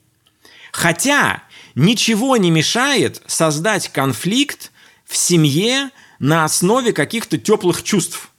Хотя 0.72 1.42
ничего 1.74 2.36
не 2.36 2.50
мешает 2.50 3.22
создать 3.26 3.88
конфликт 3.88 4.72
в 5.04 5.16
семье 5.16 5.90
на 6.18 6.44
основе 6.44 6.92
каких-то 6.92 7.38
теплых 7.38 7.82
чувств. 7.82 8.30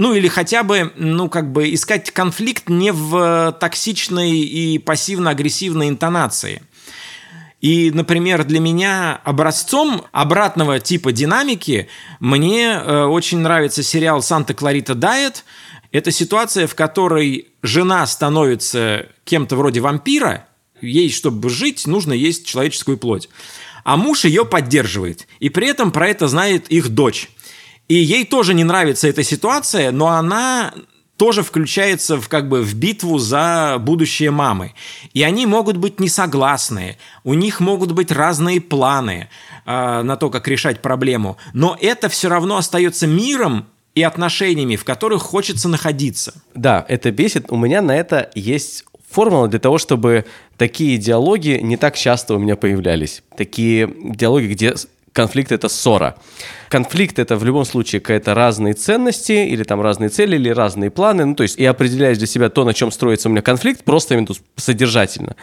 Ну 0.00 0.14
или 0.14 0.28
хотя 0.28 0.62
бы, 0.62 0.94
ну 0.96 1.28
как 1.28 1.52
бы 1.52 1.74
искать 1.74 2.10
конфликт 2.10 2.70
не 2.70 2.90
в 2.90 3.54
токсичной 3.60 4.30
и 4.30 4.78
пассивно-агрессивной 4.78 5.90
интонации. 5.90 6.62
И, 7.60 7.90
например, 7.90 8.44
для 8.44 8.60
меня 8.60 9.20
образцом 9.24 10.06
обратного 10.10 10.80
типа 10.80 11.12
динамики 11.12 11.88
мне 12.18 12.68
э, 12.70 13.04
очень 13.04 13.40
нравится 13.40 13.82
сериал 13.82 14.22
«Санта 14.22 14.54
Кларита 14.54 14.94
Дайет». 14.94 15.44
Это 15.92 16.10
ситуация, 16.10 16.66
в 16.66 16.74
которой 16.74 17.48
жена 17.62 18.06
становится 18.06 19.06
кем-то 19.24 19.54
вроде 19.54 19.80
вампира, 19.80 20.46
ей, 20.80 21.10
чтобы 21.10 21.50
жить, 21.50 21.86
нужно 21.86 22.14
есть 22.14 22.46
человеческую 22.46 22.96
плоть. 22.96 23.28
А 23.84 23.98
муж 23.98 24.24
ее 24.24 24.46
поддерживает. 24.46 25.28
И 25.40 25.50
при 25.50 25.68
этом 25.68 25.90
про 25.92 26.08
это 26.08 26.26
знает 26.26 26.68
их 26.68 26.88
дочь. 26.88 27.28
И 27.90 27.94
ей 27.94 28.24
тоже 28.24 28.54
не 28.54 28.62
нравится 28.62 29.08
эта 29.08 29.24
ситуация, 29.24 29.90
но 29.90 30.10
она 30.10 30.72
тоже 31.16 31.42
включается 31.42 32.20
в, 32.20 32.28
как 32.28 32.48
бы, 32.48 32.62
в 32.62 32.74
битву 32.76 33.18
за 33.18 33.78
будущее 33.80 34.30
мамы. 34.30 34.74
И 35.12 35.24
они 35.24 35.44
могут 35.44 35.76
быть 35.76 35.98
не 35.98 36.08
согласны, 36.08 36.98
у 37.24 37.34
них 37.34 37.58
могут 37.58 37.90
быть 37.90 38.12
разные 38.12 38.60
планы 38.60 39.28
э, 39.66 40.02
на 40.02 40.16
то, 40.16 40.30
как 40.30 40.46
решать 40.46 40.80
проблему, 40.80 41.36
но 41.52 41.76
это 41.80 42.08
все 42.08 42.28
равно 42.28 42.58
остается 42.58 43.08
миром 43.08 43.66
и 43.96 44.04
отношениями, 44.04 44.76
в 44.76 44.84
которых 44.84 45.22
хочется 45.22 45.68
находиться. 45.68 46.34
Да, 46.54 46.86
это 46.88 47.10
бесит. 47.10 47.46
У 47.50 47.56
меня 47.56 47.82
на 47.82 47.96
это 47.96 48.30
есть 48.36 48.84
формула 49.10 49.48
для 49.48 49.58
того, 49.58 49.78
чтобы 49.78 50.26
такие 50.56 50.96
диалоги 50.96 51.58
не 51.60 51.76
так 51.76 51.96
часто 51.96 52.34
у 52.34 52.38
меня 52.38 52.54
появлялись. 52.54 53.24
Такие 53.36 53.92
диалоги, 53.98 54.46
где 54.46 54.76
конфликт 55.12 55.52
это 55.52 55.68
ссора. 55.68 56.16
Конфликт 56.68 57.18
это 57.18 57.36
в 57.36 57.44
любом 57.44 57.64
случае 57.64 58.00
какая-то 58.00 58.34
разные 58.34 58.74
ценности, 58.74 59.32
или 59.32 59.62
там 59.64 59.80
разные 59.80 60.08
цели, 60.08 60.36
или 60.36 60.50
разные 60.50 60.90
планы. 60.90 61.24
Ну, 61.24 61.34
то 61.34 61.42
есть 61.42 61.58
я 61.58 61.70
определяю 61.70 62.16
для 62.16 62.26
себя 62.26 62.48
то, 62.48 62.64
на 62.64 62.74
чем 62.74 62.90
строится 62.90 63.28
у 63.28 63.32
меня 63.32 63.42
конфликт, 63.42 63.84
просто 63.84 64.14
именно 64.14 64.34
содержательно. 64.56 65.36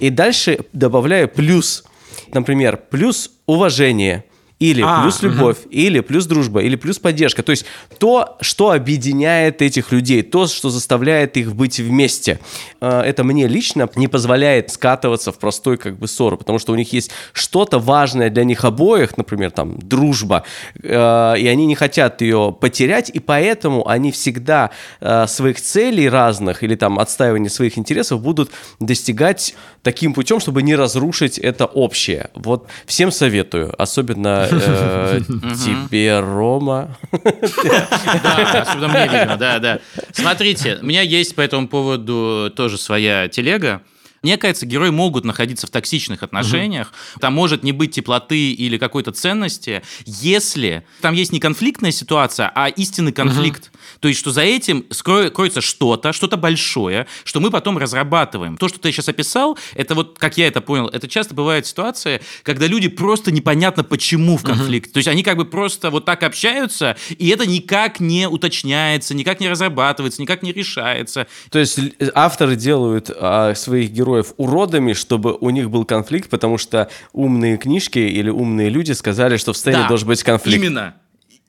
И 0.00 0.10
дальше 0.10 0.60
добавляю 0.72 1.28
плюс, 1.28 1.84
например, 2.32 2.76
плюс 2.90 3.30
уважение, 3.46 4.24
или 4.58 4.82
А, 4.84 5.02
плюс 5.02 5.22
любовь, 5.22 5.58
или 5.70 6.00
плюс 6.00 6.26
дружба, 6.26 6.62
или 6.62 6.76
плюс 6.76 6.98
поддержка. 6.98 7.42
То 7.42 7.52
есть 7.52 7.64
то, 7.98 8.36
что 8.40 8.72
объединяет 8.72 9.62
этих 9.62 9.92
людей, 9.92 10.22
то, 10.22 10.46
что 10.46 10.70
заставляет 10.70 11.36
их 11.36 11.54
быть 11.54 11.78
вместе. 11.78 12.40
Э, 12.80 13.02
Это 13.02 13.22
мне 13.22 13.46
лично 13.46 13.88
не 13.94 14.08
позволяет 14.08 14.70
скатываться 14.70 15.30
в 15.30 15.38
простой 15.38 15.76
как 15.76 15.96
бы 15.98 16.08
ссору, 16.08 16.36
потому 16.36 16.58
что 16.58 16.72
у 16.72 16.76
них 16.76 16.92
есть 16.92 17.10
что-то 17.32 17.78
важное 17.78 18.30
для 18.30 18.44
них 18.44 18.64
обоих, 18.64 19.16
например, 19.16 19.52
там 19.52 19.78
дружба, 19.78 20.42
э, 20.82 21.34
и 21.38 21.46
они 21.46 21.66
не 21.66 21.76
хотят 21.76 22.20
ее 22.20 22.56
потерять, 22.60 23.10
и 23.10 23.20
поэтому 23.20 23.88
они 23.88 24.10
всегда 24.10 24.70
э, 25.00 25.26
своих 25.28 25.60
целей 25.60 26.08
разных 26.08 26.64
или 26.64 26.74
там 26.74 26.98
отстаивания 26.98 27.50
своих 27.50 27.78
интересов 27.78 28.20
будут 28.20 28.50
достигать 28.80 29.54
таким 29.82 30.14
путем, 30.14 30.40
чтобы 30.40 30.62
не 30.62 30.74
разрушить 30.74 31.38
это 31.38 31.66
общее. 31.66 32.30
Вот 32.34 32.66
всем 32.86 33.12
советую, 33.12 33.72
особенно 33.80 34.47
тебе, 35.88 36.20
Рома. 36.20 36.96
Да, 37.12 38.62
особенно 38.62 38.88
мне, 38.88 39.08
видимо, 39.08 39.36
да, 39.36 39.58
да. 39.58 39.78
Смотрите, 40.12 40.78
у 40.80 40.86
меня 40.86 41.02
есть 41.02 41.34
по 41.34 41.40
этому 41.40 41.68
поводу 41.68 42.52
тоже 42.54 42.78
своя 42.78 43.28
телега. 43.28 43.82
Мне 44.22 44.36
кажется, 44.36 44.66
герои 44.66 44.90
могут 44.90 45.24
находиться 45.24 45.66
в 45.66 45.70
токсичных 45.70 46.22
отношениях. 46.22 46.92
Там 47.20 47.34
может 47.34 47.62
не 47.62 47.72
быть 47.72 47.92
теплоты 47.92 48.52
или 48.52 48.78
какой-то 48.78 49.12
ценности, 49.12 49.82
если 50.04 50.84
там 51.00 51.14
есть 51.14 51.32
не 51.32 51.40
конфликтная 51.40 51.92
ситуация, 51.92 52.50
а 52.54 52.68
истинный 52.68 53.12
конфликт. 53.12 53.70
То 54.00 54.08
есть, 54.08 54.20
что 54.20 54.30
за 54.30 54.42
этим 54.42 54.86
скро- 54.90 55.30
кроется 55.30 55.60
что-то, 55.60 56.12
что-то 56.12 56.36
большое, 56.36 57.06
что 57.24 57.40
мы 57.40 57.50
потом 57.50 57.78
разрабатываем. 57.78 58.56
То, 58.56 58.68
что 58.68 58.80
ты 58.80 58.90
сейчас 58.92 59.08
описал, 59.08 59.58
это 59.74 59.94
вот, 59.94 60.18
как 60.18 60.36
я 60.36 60.46
это 60.48 60.60
понял, 60.60 60.88
это 60.88 61.08
часто 61.08 61.34
бывает 61.34 61.66
ситуация, 61.66 62.20
когда 62.42 62.66
люди 62.66 62.88
просто 62.88 63.30
непонятно 63.30 63.84
почему 63.84 64.36
в 64.36 64.42
конфликте. 64.42 64.92
То 64.92 64.98
есть, 64.98 65.08
они 65.08 65.22
как 65.22 65.36
бы 65.36 65.44
просто 65.44 65.90
вот 65.90 66.04
так 66.04 66.22
общаются, 66.22 66.96
и 67.18 67.28
это 67.28 67.46
никак 67.46 68.00
не 68.00 68.28
уточняется, 68.28 69.14
никак 69.14 69.40
не 69.40 69.48
разрабатывается, 69.48 70.20
никак 70.20 70.42
не 70.42 70.52
решается. 70.52 71.26
То 71.50 71.58
есть 71.58 71.78
авторы 72.14 72.56
делают 72.56 73.10
а, 73.14 73.54
своих 73.54 73.90
героев 73.90 74.07
уродами, 74.36 74.92
чтобы 74.92 75.36
у 75.40 75.50
них 75.50 75.70
был 75.70 75.84
конфликт, 75.84 76.30
потому 76.30 76.58
что 76.58 76.90
умные 77.12 77.56
книжки 77.56 77.98
или 77.98 78.30
умные 78.30 78.68
люди 78.68 78.92
сказали, 78.92 79.36
что 79.36 79.52
в 79.52 79.56
сцене 79.56 79.78
Да, 79.78 79.88
должен 79.88 80.08
быть 80.08 80.22
конфликт. 80.22 80.62
Именно. 80.62 80.94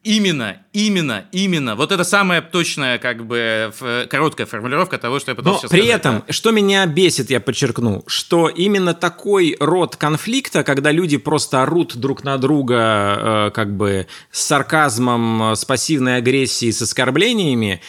Именно, 0.02 0.56
именно, 0.72 1.26
именно. 1.34 1.76
Вот 1.76 1.91
это 1.91 2.06
самая 2.06 2.41
точная, 2.41 3.00
как 3.00 3.26
бы, 3.26 3.74
короткая 4.10 4.48
формулировка 4.48 4.98
того, 4.98 5.19
что 5.19 5.32
я 5.32 5.36
пытался 5.36 5.65
Но 5.65 5.69
при 5.69 5.88
этом, 5.88 6.24
да. 6.26 6.32
что 6.32 6.52
меня 6.52 6.86
бесит, 6.86 7.30
я 7.30 7.41
подчеркну, 7.41 8.04
что 8.08 8.48
именно 8.48 8.93
такой 8.93 9.58
род 9.60 9.98
конфликта, 9.98 10.63
когда 10.63 10.91
люди 10.91 11.17
просто 11.17 11.63
орут 11.63 11.98
друг 11.98 12.24
на 12.24 12.38
друга 12.38 12.78
э, 12.78 13.52
как 13.54 13.76
бы 13.76 14.08
с 14.32 14.41
сарказмом, 14.43 15.54
с 15.56 15.65
пассивной 15.65 16.15
агрессией, 16.15 16.72
с 16.72 16.82
оскорблениями, 16.82 17.82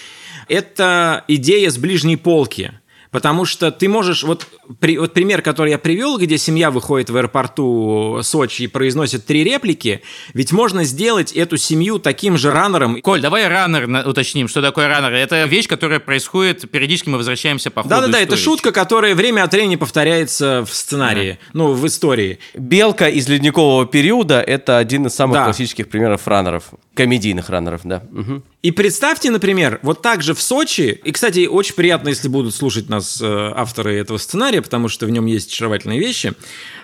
это 0.48 1.24
идея 1.28 1.70
с 1.70 1.78
ближней 1.78 2.16
полки. 2.16 2.72
Потому 3.10 3.44
что 3.44 3.72
ты 3.72 3.88
можешь... 3.88 4.22
Вот, 4.22 4.46
при, 4.78 4.96
вот 4.96 5.12
пример, 5.12 5.42
который 5.42 5.70
я 5.70 5.78
привел, 5.78 6.16
где 6.16 6.38
семья 6.38 6.70
выходит 6.70 7.10
в 7.10 7.16
аэропорту 7.16 8.20
Сочи 8.22 8.62
и 8.62 8.66
произносит 8.68 9.26
три 9.26 9.42
реплики, 9.42 10.02
ведь 10.32 10.52
можно 10.52 10.84
сделать 10.84 11.32
эту 11.32 11.56
семью 11.56 11.98
таким 11.98 12.38
же 12.38 12.52
раннером, 12.52 13.00
Коль, 13.02 13.20
давай 13.20 13.48
раннер 13.48 14.06
уточним, 14.06 14.46
что 14.46 14.62
такое 14.62 14.86
раннер. 14.88 15.12
Это 15.12 15.44
вещь, 15.44 15.66
которая 15.66 15.98
происходит, 15.98 16.70
периодически 16.70 17.08
мы 17.08 17.18
возвращаемся 17.18 17.70
по 17.70 17.82
ходу 17.82 17.94
Да-да-да, 17.96 18.20
это 18.20 18.36
шутка, 18.36 18.70
которая 18.70 19.14
время 19.14 19.42
от 19.42 19.52
времени 19.52 19.76
повторяется 19.76 20.64
в 20.64 20.72
сценарии, 20.72 21.38
ну, 21.52 21.72
в 21.72 21.86
истории. 21.86 22.38
Белка 22.54 23.08
из 23.08 23.28
ледникового 23.28 23.86
периода– 23.86 24.40
это 24.46 24.78
один 24.78 25.06
из 25.06 25.14
самых 25.14 25.34
Да. 25.34 25.44
классических 25.44 25.88
примеров 25.88 26.26
раннеров, 26.28 26.64
комедийных 26.94 27.48
раннеров, 27.50 27.80
да. 27.84 28.02
Мгм. 28.10 28.44
И 28.62 28.72
представьте, 28.72 29.30
например, 29.30 29.80
вот 29.82 30.02
так 30.02 30.22
же 30.22 30.34
в 30.34 30.42
Сочи, 30.42 31.00
и, 31.02 31.12
кстати, 31.12 31.46
очень 31.46 31.74
приятно, 31.74 32.10
если 32.10 32.28
будут 32.28 32.54
слушать 32.54 32.88
нас 32.90 32.99
э, 33.20 33.52
авторы 33.54 33.96
этого 33.96 34.18
сценария, 34.18 34.62
потому 34.62 34.88
что 34.88 35.06
в 35.06 35.10
нем 35.10 35.26
есть 35.26 35.50
очаровательные 35.50 35.98
вещи. 35.98 36.32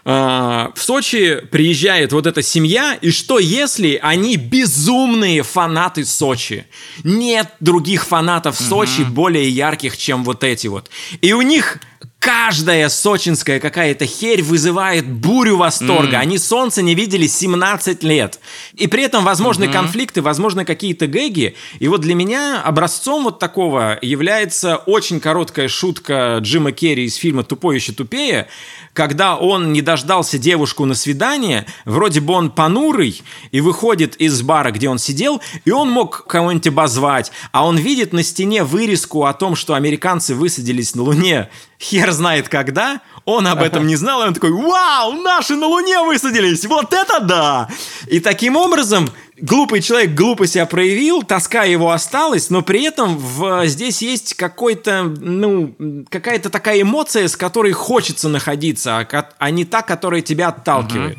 А, 0.04 0.72
в 0.74 0.82
Сочи 0.82 1.40
приезжает 1.50 2.12
вот 2.12 2.26
эта 2.26 2.42
семья, 2.42 2.96
и 3.00 3.10
что 3.10 3.38
если 3.38 3.98
они 4.02 4.36
безумные 4.36 5.42
фанаты 5.42 6.04
Сочи? 6.04 6.66
Нет 7.02 7.48
других 7.60 8.06
фанатов 8.06 8.56
Сочи 8.56 9.02
более 9.02 9.48
ярких, 9.48 9.96
чем 9.96 10.24
вот 10.24 10.44
эти 10.44 10.68
вот. 10.68 10.90
И 11.20 11.32
у 11.32 11.42
них 11.42 11.78
каждая 12.26 12.88
сочинская 12.88 13.60
какая-то 13.60 14.04
херь 14.04 14.42
вызывает 14.42 15.06
бурю 15.06 15.58
восторга. 15.58 16.18
Они 16.18 16.38
солнце 16.38 16.82
не 16.82 16.96
видели 16.96 17.28
17 17.28 18.02
лет. 18.02 18.40
И 18.74 18.88
при 18.88 19.04
этом 19.04 19.24
возможны 19.24 19.68
конфликты, 19.68 20.22
возможны 20.22 20.64
какие-то 20.64 21.06
гэги. 21.06 21.54
И 21.78 21.86
вот 21.86 22.00
для 22.00 22.16
меня 22.16 22.60
образцом 22.60 23.22
вот 23.22 23.38
такого 23.38 23.96
является 24.02 24.76
очень 24.76 25.20
короткая 25.20 25.68
шутка 25.68 26.38
Джима 26.40 26.72
Керри 26.72 27.04
из 27.04 27.14
фильма 27.14 27.44
«Тупой 27.44 27.76
еще 27.76 27.92
тупее», 27.92 28.48
когда 28.96 29.36
он 29.36 29.74
не 29.74 29.82
дождался 29.82 30.38
девушку 30.38 30.86
на 30.86 30.94
свидание, 30.94 31.66
вроде 31.84 32.20
бы 32.20 32.32
он 32.32 32.50
понурый, 32.50 33.22
и 33.50 33.60
выходит 33.60 34.16
из 34.16 34.40
бара, 34.40 34.70
где 34.70 34.88
он 34.88 34.98
сидел, 34.98 35.42
и 35.66 35.70
он 35.70 35.90
мог 35.90 36.26
кого-нибудь 36.26 36.66
обозвать, 36.68 37.30
а 37.52 37.66
он 37.66 37.76
видит 37.76 38.14
на 38.14 38.22
стене 38.22 38.64
вырезку 38.64 39.26
о 39.26 39.34
том, 39.34 39.54
что 39.54 39.74
американцы 39.74 40.34
высадились 40.34 40.94
на 40.94 41.02
Луне. 41.02 41.50
Хер 41.78 42.10
знает 42.10 42.48
когда, 42.48 43.02
он 43.26 43.46
об 43.46 43.62
этом 43.62 43.86
не 43.86 43.96
знал, 43.96 44.24
и 44.24 44.28
он 44.28 44.34
такой, 44.34 44.52
вау, 44.52 45.12
наши 45.12 45.56
на 45.56 45.66
Луне 45.66 46.00
высадились, 46.00 46.64
вот 46.64 46.94
это 46.94 47.20
да! 47.20 47.68
И 48.06 48.20
таким 48.20 48.56
образом 48.56 49.10
глупый 49.40 49.80
человек 49.80 50.14
глупо 50.14 50.46
себя 50.46 50.66
проявил, 50.66 51.22
тоска 51.22 51.64
его 51.64 51.90
осталась, 51.90 52.50
но 52.50 52.62
при 52.62 52.84
этом 52.84 53.16
в, 53.18 53.66
здесь 53.66 54.02
есть 54.02 54.34
какой-то, 54.34 55.04
ну, 55.04 55.74
какая-то 56.08 56.50
такая 56.50 56.82
эмоция, 56.82 57.28
с 57.28 57.36
которой 57.36 57.72
хочется 57.72 58.28
находиться, 58.28 58.98
а, 58.98 59.28
а 59.38 59.50
не 59.50 59.64
та, 59.64 59.82
которая 59.82 60.20
тебя 60.20 60.48
отталкивает. 60.48 61.18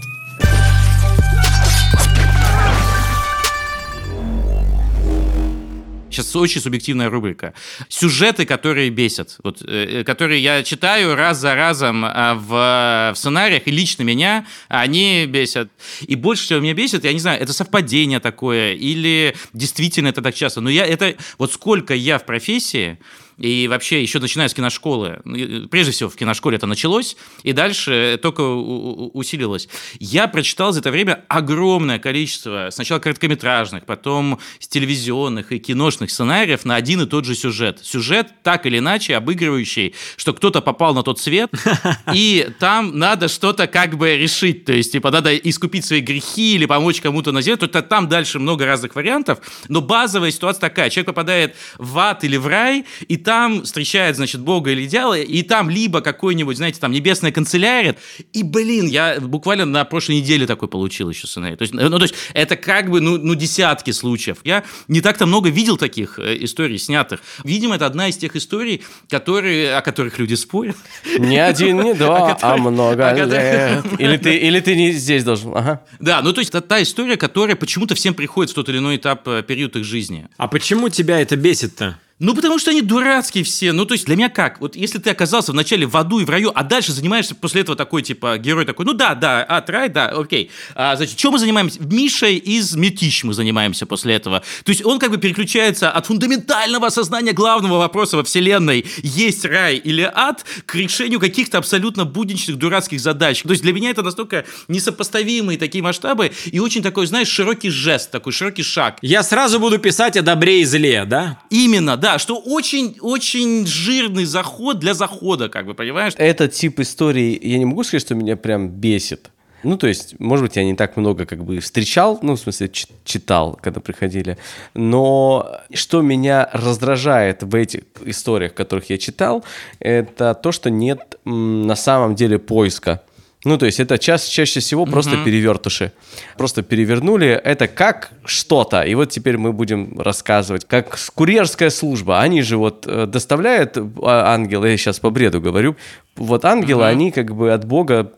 Сейчас 6.18 6.36
очень 6.36 6.62
субъективная 6.62 7.12
рубрика. 7.12 7.54
Сюжеты, 7.90 8.48
которые 8.48 8.90
бесят, 8.90 9.38
вот, 9.44 9.62
э, 9.62 10.04
которые 10.04 10.42
я 10.42 10.64
читаю 10.64 11.14
раз 11.14 11.38
за 11.38 11.54
разом 11.54 12.04
а, 12.04 12.34
в, 12.34 13.14
в 13.14 13.16
сценариях, 13.16 13.68
и 13.68 13.72
лично 13.72 14.02
меня 14.02 14.48
они 14.68 15.28
бесят. 15.28 15.70
И 16.02 16.16
больше 16.16 16.46
всего 16.46 16.60
меня 16.60 16.74
бесит, 16.74 17.04
я 17.04 17.14
не 17.14 17.20
знаю, 17.20 17.40
это 17.40 17.54
совпадение 17.54 18.20
такое, 18.20 18.74
или 18.74 19.36
действительно 19.54 20.08
это 20.08 20.24
так 20.24 20.34
часто. 20.34 20.60
Но 20.60 20.72
я 20.72 20.88
это, 20.88 21.16
вот 21.38 21.54
сколько 21.54 21.94
я 21.94 22.18
в 22.18 22.26
профессии, 22.26 22.98
и 23.38 23.68
вообще 23.68 24.02
еще 24.02 24.20
начиная 24.20 24.48
с 24.48 24.54
киношколы, 24.54 25.20
ну, 25.24 25.36
и, 25.36 25.68
прежде 25.68 25.92
всего 25.92 26.10
в 26.10 26.16
киношколе 26.16 26.58
это 26.58 26.66
началось, 26.66 27.16
и 27.44 27.54
дальше 27.54 28.20
только 28.22 28.42
усилилось. 28.42 29.70
Я 30.00 30.28
прочитал 30.28 30.72
за 30.72 30.80
это 30.80 30.92
время 30.92 31.24
огромное 31.28 32.00
количество 32.00 32.70
сначала 32.72 33.00
короткометражных, 33.00 33.86
потом 33.86 34.40
телевизионных 34.60 35.52
и 35.52 35.60
киношных 35.60 36.10
сценариев 36.10 36.66
на 36.66 36.76
один 36.76 37.02
и 37.02 37.06
тот 37.06 37.26
же 37.26 37.36
сюжет. 37.36 37.80
Сюжет 37.84 38.32
так 38.44 38.66
или 38.66 38.80
иначе 38.80 39.16
обыгрывающий, 39.16 39.94
что 40.16 40.34
кто-то 40.34 40.62
попал 40.62 40.96
на 40.96 41.04
тот 41.04 41.20
свет, 41.20 41.52
и 42.14 42.50
там 42.60 42.98
надо 42.98 43.28
что-то 43.28 43.68
как 43.68 43.98
бы 43.98 44.18
решить, 44.18 44.66
то 44.66 44.74
есть 44.74 44.92
типа 44.92 45.12
надо 45.12 45.36
искупить 45.36 45.86
свои 45.86 46.02
грехи 46.02 46.56
или 46.56 46.66
помочь 46.66 47.02
кому-то 47.02 47.32
на 47.32 47.42
земле, 47.42 47.58
то 47.58 47.82
там 47.82 48.10
дальше 48.10 48.40
много 48.40 48.66
разных 48.66 48.96
вариантов, 48.96 49.40
но 49.68 49.82
базовая 49.82 50.32
ситуация 50.32 50.62
такая, 50.62 50.90
человек 50.90 51.08
попадает 51.08 51.56
в 51.78 51.98
ад 52.00 52.24
или 52.24 52.38
в 52.38 52.48
рай, 52.48 52.86
и 53.08 53.18
там 53.28 53.64
встречает, 53.64 54.16
значит, 54.16 54.40
Бога 54.40 54.72
или 54.72 54.86
дьявола, 54.86 55.20
и 55.20 55.44
там 55.44 55.70
либо 55.70 56.00
какой-нибудь, 56.00 56.56
знаете, 56.56 56.80
там 56.80 56.94
небесная 56.94 57.34
канцелярия, 57.34 57.98
и, 58.32 58.42
блин, 58.42 58.88
я 58.88 59.20
буквально 59.20 59.66
на 59.66 59.84
прошлой 59.84 60.22
неделе 60.22 60.48
такой 60.48 60.70
получил 60.70 61.10
еще 61.10 61.28
сценарий. 61.28 61.58
То 61.58 61.64
есть, 61.64 61.74
ну, 61.74 61.90
то 61.90 62.04
есть 62.04 62.16
это 62.34 62.56
как 62.56 62.90
бы, 62.90 63.02
ну, 63.02 63.18
ну, 63.18 63.36
десятки 63.36 63.92
случаев. 63.92 64.38
Я 64.46 64.64
не 64.88 65.02
так-то 65.02 65.26
много 65.26 65.50
видел 65.50 65.76
таких 65.76 66.20
э, 66.20 66.38
историй 66.40 66.78
снятых. 66.78 67.20
Видимо, 67.44 67.76
это 67.76 67.86
одна 67.86 68.08
из 68.08 68.16
тех 68.16 68.34
историй, 68.38 68.82
которые, 69.10 69.76
о 69.76 69.82
которых 69.82 70.20
люди 70.20 70.36
спорят. 70.36 70.78
Не 71.20 71.44
один, 71.44 71.82
не 71.82 71.94
два, 71.96 72.38
а 72.42 72.56
много 72.56 72.96
которых- 72.96 73.28
лет. 73.34 74.00
Или 74.00 74.16
ты, 74.16 74.38
или 74.38 74.62
ты 74.62 74.74
не 74.78 74.94
здесь 74.94 75.26
должен. 75.26 75.52
Ага. 75.54 75.82
Да, 76.00 76.22
ну 76.22 76.32
то 76.32 76.40
есть 76.40 76.52
это 76.52 76.62
та 76.62 76.82
история, 76.82 77.18
которая 77.18 77.58
почему-то 77.58 77.94
всем 77.94 78.14
приходит 78.14 78.52
в 78.52 78.56
тот 78.56 78.70
или 78.70 78.78
иной 78.78 78.96
этап, 78.96 79.28
э, 79.28 79.44
период 79.46 79.76
их 79.76 79.84
жизни. 79.84 80.30
А 80.38 80.48
почему 80.48 80.88
тебя 80.88 81.20
это 81.20 81.36
бесит-то? 81.36 82.00
Ну, 82.20 82.34
потому 82.34 82.58
что 82.58 82.72
они 82.72 82.82
дурацкие 82.82 83.44
все. 83.44 83.74
Ну, 83.74 83.86
то 83.86 83.94
есть 83.94 84.08
для 84.08 84.16
меня 84.16 84.30
как? 84.30 84.60
Вот 84.60 84.76
если 84.76 84.98
ты 84.98 85.12
оказался 85.12 85.52
вначале 85.52 85.86
в 85.86 85.96
аду 85.96 86.20
и 86.20 86.26
в 86.26 86.30
раю, 86.32 86.52
а 86.56 86.64
дальше 86.64 86.92
занимаешься 86.92 87.36
после 87.36 87.62
этого 87.62 87.78
такой, 87.78 88.02
типа, 88.02 88.40
герой 88.40 88.66
такой, 88.66 88.86
ну 88.86 88.94
да, 88.94 89.14
да, 89.14 89.46
ад, 89.48 89.70
рай, 89.70 89.88
да, 89.88 90.08
окей. 90.08 90.50
А, 90.74 90.96
значит, 90.96 91.16
чем 91.16 91.34
мы 91.34 91.40
занимаемся? 91.40 91.80
Мишей 91.80 92.38
из 92.38 92.76
Метищ 92.76 93.24
мы 93.24 93.36
занимаемся 93.36 93.86
после 93.86 94.16
этого. 94.16 94.42
То 94.64 94.72
есть 94.72 94.84
он 94.84 94.98
как 94.98 95.12
бы 95.12 95.18
переключается 95.18 95.92
от 95.92 96.08
фундаментального 96.08 96.88
осознания 96.88 97.34
главного 97.34 97.78
вопроса 97.78 98.18
во 98.18 98.24
вселенной, 98.24 98.86
есть 99.04 99.46
рай 99.46 99.76
или 99.76 100.10
ад, 100.12 100.44
к 100.66 100.74
решению 100.74 101.20
каких-то 101.20 101.60
абсолютно 101.60 102.06
будничных 102.06 102.58
дурацких 102.58 103.00
задач. 103.00 103.44
То 103.44 103.52
есть 103.52 103.62
для 103.62 103.74
меня 103.74 103.92
это 103.92 104.02
настолько 104.02 104.44
несопоставимые 104.68 105.60
такие 105.60 105.84
масштабы 105.84 106.32
и 106.46 106.58
очень 106.58 106.82
такой, 106.82 107.06
знаешь, 107.06 107.28
широкий 107.28 107.70
жест, 107.70 108.10
такой 108.10 108.34
широкий 108.34 108.64
шаг. 108.64 108.98
Я 109.04 109.22
сразу 109.22 109.60
буду 109.60 109.78
писать 109.78 110.18
о 110.18 110.24
добре 110.24 110.62
и 110.62 110.66
зле, 110.66 111.06
да? 111.06 111.40
Именно, 111.52 111.96
да 111.96 112.07
да, 112.08 112.20
что 112.20 112.38
очень-очень 112.38 113.68
жирный 113.68 114.24
заход 114.24 114.80
для 114.80 114.94
захода, 114.94 115.50
как 115.50 115.66
бы, 115.66 115.74
понимаешь? 115.74 116.14
Этот 116.16 116.54
тип 116.54 116.80
истории, 116.80 117.38
я 117.42 117.58
не 117.58 117.66
могу 117.66 117.84
сказать, 117.84 118.02
что 118.02 118.16
меня 118.16 118.38
прям 118.38 118.70
бесит. 118.70 119.30
Ну, 119.64 119.78
то 119.78 119.88
есть, 119.88 120.18
может 120.18 120.46
быть, 120.46 120.56
я 120.56 120.64
не 120.64 120.74
так 120.74 120.96
много 120.96 121.26
как 121.26 121.44
бы 121.44 121.60
встречал, 121.60 122.20
ну, 122.22 122.36
в 122.36 122.40
смысле, 122.40 122.72
читал, 123.04 123.60
когда 123.62 123.82
приходили. 123.82 124.38
Но 124.74 125.60
что 125.74 126.02
меня 126.02 126.50
раздражает 126.54 127.44
в 127.44 127.54
этих 127.54 127.82
историях, 128.06 128.54
которых 128.54 128.90
я 128.90 128.98
читал, 128.98 129.44
это 129.80 130.34
то, 130.34 130.54
что 130.54 130.70
нет 130.70 131.20
на 131.26 131.76
самом 131.76 132.16
деле 132.16 132.40
поиска. 132.40 133.02
Ну, 133.48 133.58
то 133.58 133.66
есть 133.66 133.80
это 133.80 133.98
ча 133.98 134.18
чаще 134.18 134.60
всего 134.60 134.84
угу. 134.84 134.92
просто 134.92 135.24
перевертыши. 135.24 135.94
Просто 136.38 136.64
перевернули 136.64 137.30
это 137.30 137.70
как 137.70 138.12
что-то. 138.26 138.82
И 138.82 138.94
вот 138.94 139.10
теперь 139.10 139.38
мы 139.38 139.54
будем 139.54 139.98
рассказывать, 139.98 140.66
как 140.66 140.98
курьерская 141.16 141.70
служба. 141.70 142.20
Они 142.20 142.42
же 142.42 142.58
вот 142.58 142.86
э, 142.86 143.06
доставляют 143.06 143.78
а, 143.78 144.34
ангелы, 144.34 144.70
я 144.70 144.78
сейчас 144.78 145.00
по 145.00 145.12
бреду 145.12 145.40
говорю, 145.40 145.78
вот 146.18 146.46
ангелы, 146.46 146.82
угу. 146.82 146.90
они 146.90 147.12
как 147.12 147.36
бы 147.36 147.54
от 147.54 147.66
Бога 147.66 148.12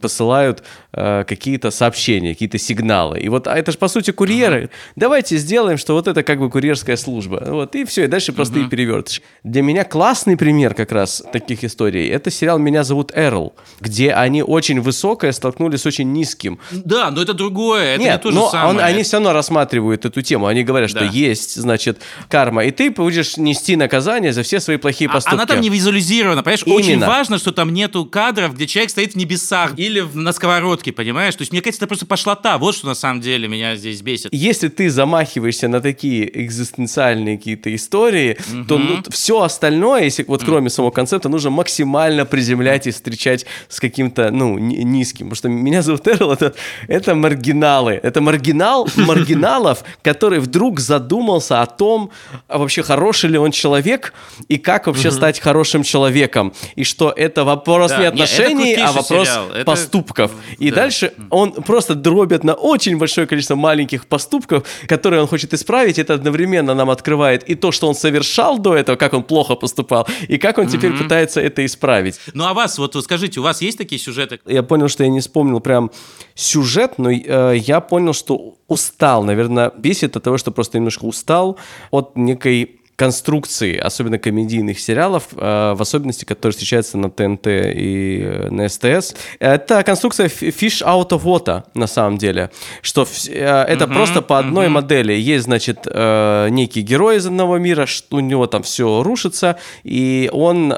посылают 0.00 0.62
э, 0.92 1.24
какие-то 1.26 1.70
сообщения, 1.70 2.32
какие-то 2.32 2.58
сигналы. 2.58 3.20
И 3.20 3.28
вот 3.28 3.46
а 3.46 3.56
это 3.56 3.72
же 3.72 3.78
по 3.78 3.88
сути 3.88 4.10
курьеры. 4.10 4.64
Угу. 4.64 4.70
Давайте 4.96 5.36
сделаем, 5.36 5.78
что 5.78 5.94
вот 5.94 6.08
это 6.08 6.22
как 6.22 6.38
бы 6.38 6.50
курьерская 6.50 6.96
служба. 6.96 7.42
Вот 7.46 7.74
и 7.74 7.84
все, 7.84 8.04
и 8.04 8.06
дальше 8.06 8.32
простые 8.32 8.64
угу. 8.64 8.70
перевертыши. 8.70 9.22
Для 9.44 9.62
меня 9.62 9.84
классный 9.84 10.36
пример 10.36 10.74
как 10.74 10.92
раз 10.92 11.22
таких 11.32 11.64
историй. 11.64 12.08
Это 12.08 12.30
сериал 12.30 12.58
«Меня 12.58 12.84
зовут 12.84 13.12
Эрл», 13.14 13.54
где 13.80 14.12
они 14.12 14.42
очень 14.42 14.80
высокое 14.80 15.32
столкнулись 15.32 15.82
с 15.82 15.86
очень 15.86 16.12
низким. 16.12 16.58
Да, 16.70 17.10
но 17.10 17.22
это 17.22 17.34
другое, 17.34 17.94
это 17.94 18.02
Нет, 18.02 18.24
не 18.24 18.30
то 18.30 18.34
но 18.34 18.44
же 18.46 18.50
самое. 18.52 18.70
Он, 18.70 18.80
они 18.80 19.02
все 19.02 19.16
равно 19.16 19.32
рассматривают 19.32 20.04
эту 20.04 20.22
тему. 20.22 20.46
Они 20.46 20.62
говорят, 20.62 20.92
да. 20.92 20.98
что 20.98 21.04
есть, 21.04 21.56
значит, 21.56 22.00
карма, 22.28 22.64
и 22.64 22.70
ты 22.70 22.90
будешь 22.90 23.36
нести 23.36 23.76
наказание 23.76 24.32
за 24.32 24.42
все 24.42 24.60
свои 24.60 24.76
плохие 24.76 25.08
поступки. 25.08 25.34
А, 25.34 25.38
она 25.38 25.46
там 25.46 25.60
не 25.60 25.68
визуализирована, 25.68 26.42
понимаешь? 26.42 26.62
Именно. 26.64 26.78
Очень 26.78 27.00
важно, 27.00 27.38
что 27.40 27.52
там 27.52 27.72
нету 27.72 28.04
кадров, 28.04 28.54
где 28.54 28.66
человек 28.66 28.90
стоит 28.90 29.14
в 29.14 29.16
небесах 29.16 29.72
или 29.76 30.06
на 30.14 30.32
сковородке, 30.32 30.92
понимаешь? 30.92 31.34
То 31.34 31.42
есть, 31.42 31.52
мне 31.52 31.60
кажется, 31.60 31.80
это 31.80 31.88
просто 31.88 32.06
пошлота. 32.06 32.58
Вот 32.58 32.74
что 32.74 32.86
на 32.86 32.94
самом 32.94 33.20
деле 33.20 33.48
меня 33.48 33.76
здесь 33.76 34.02
бесит. 34.02 34.32
Если 34.32 34.68
ты 34.68 34.90
замахиваешься 34.90 35.68
на 35.68 35.80
такие 35.80 36.44
экзистенциальные 36.44 37.38
какие-то 37.38 37.74
истории, 37.74 38.38
угу. 38.52 38.64
то 38.64 38.78
ну, 38.78 39.02
все 39.10 39.42
остальное, 39.42 40.04
если 40.04 40.24
вот 40.24 40.44
кроме 40.44 40.70
самого 40.70 40.90
концепта, 40.90 41.28
нужно 41.28 41.50
максимально 41.50 42.24
приземлять 42.26 42.86
и 42.86 42.90
встречать 42.90 43.46
с 43.68 43.80
каким-то, 43.80 44.30
ну, 44.30 44.58
низким. 44.58 45.30
Потому 45.30 45.36
что 45.36 45.48
меня 45.48 45.82
зовут 45.82 46.06
Эрл, 46.06 46.32
это, 46.32 46.54
это 46.88 47.14
маргиналы. 47.14 47.98
Это 48.02 48.20
маргинал 48.20 48.88
маргиналов, 48.96 49.84
который 50.02 50.38
вдруг 50.40 50.80
задумался 50.80 51.62
о 51.62 51.66
том, 51.66 52.10
а 52.48 52.58
вообще 52.58 52.82
хороший 52.82 53.30
ли 53.30 53.38
он 53.38 53.50
человек 53.50 54.12
и 54.48 54.58
как 54.58 54.86
вообще 54.86 55.08
угу. 55.08 55.16
стать 55.16 55.40
хорошим 55.40 55.82
человеком. 55.82 56.52
И 56.76 56.84
что 56.84 57.12
это 57.16 57.29
вопрос 57.38 57.90
да, 57.90 57.98
не 57.98 58.06
отношений, 58.06 58.74
а 58.74 58.92
вопрос 58.92 59.28
сериал. 59.28 59.64
поступков. 59.64 60.32
Это... 60.32 60.62
И 60.62 60.70
да. 60.70 60.76
дальше 60.76 61.12
он 61.30 61.52
просто 61.52 61.94
дробит 61.94 62.44
на 62.44 62.54
очень 62.54 62.98
большое 62.98 63.26
количество 63.26 63.56
маленьких 63.56 64.06
поступков, 64.06 64.64
которые 64.86 65.22
он 65.22 65.28
хочет 65.28 65.54
исправить. 65.54 65.98
Это 65.98 66.14
одновременно 66.14 66.74
нам 66.74 66.90
открывает 66.90 67.48
и 67.48 67.54
то, 67.54 67.72
что 67.72 67.88
он 67.88 67.94
совершал 67.94 68.58
до 68.58 68.74
этого, 68.74 68.96
как 68.96 69.14
он 69.14 69.22
плохо 69.22 69.54
поступал, 69.54 70.06
и 70.28 70.38
как 70.38 70.58
он 70.58 70.68
теперь 70.68 70.92
пытается 70.92 71.40
это 71.40 71.64
исправить. 71.64 72.20
Ну 72.34 72.44
а 72.44 72.54
вас, 72.54 72.78
вот 72.78 72.96
скажите, 73.02 73.40
у 73.40 73.42
вас 73.42 73.62
есть 73.62 73.78
такие 73.78 74.00
сюжеты? 74.00 74.40
Я 74.46 74.62
понял, 74.62 74.88
что 74.88 75.04
я 75.04 75.10
не 75.10 75.20
вспомнил 75.20 75.60
прям 75.60 75.90
сюжет, 76.34 76.94
но 76.98 77.10
э, 77.10 77.56
я 77.56 77.80
понял, 77.80 78.12
что 78.12 78.56
устал. 78.68 79.22
Наверное, 79.22 79.72
бесит 79.76 80.16
от 80.16 80.22
того, 80.22 80.38
что 80.38 80.50
просто 80.50 80.78
немножко 80.78 81.04
устал 81.04 81.58
от 81.90 82.16
некой 82.16 82.79
конструкции, 83.00 83.78
особенно 83.78 84.18
комедийных 84.18 84.78
сериалов, 84.78 85.28
э, 85.32 85.72
в 85.74 85.80
особенности, 85.80 86.26
которые 86.26 86.52
встречаются 86.52 86.98
на 86.98 87.08
ТНТ 87.10 87.46
и 87.46 88.20
э, 88.22 88.50
на 88.50 88.68
СТС. 88.68 89.14
Это 89.38 89.82
конструкция 89.84 90.28
fish 90.28 90.84
out 90.84 91.08
of 91.08 91.22
water, 91.22 91.62
на 91.72 91.86
самом 91.86 92.18
деле. 92.18 92.50
Что 92.82 93.06
э, 93.28 93.64
это 93.68 93.84
uh-huh, 93.86 93.94
просто 93.94 94.20
по 94.20 94.38
одной 94.38 94.66
uh-huh. 94.66 94.82
модели. 94.82 95.14
Есть, 95.14 95.44
значит, 95.44 95.86
некий 95.86 96.82
герой 96.82 97.16
из 97.16 97.26
одного 97.26 97.56
мира, 97.58 97.86
что 97.86 98.16
у 98.16 98.20
него 98.20 98.46
там 98.46 98.62
все 98.62 99.02
рушится, 99.02 99.56
и 99.82 100.28
он 100.32 100.74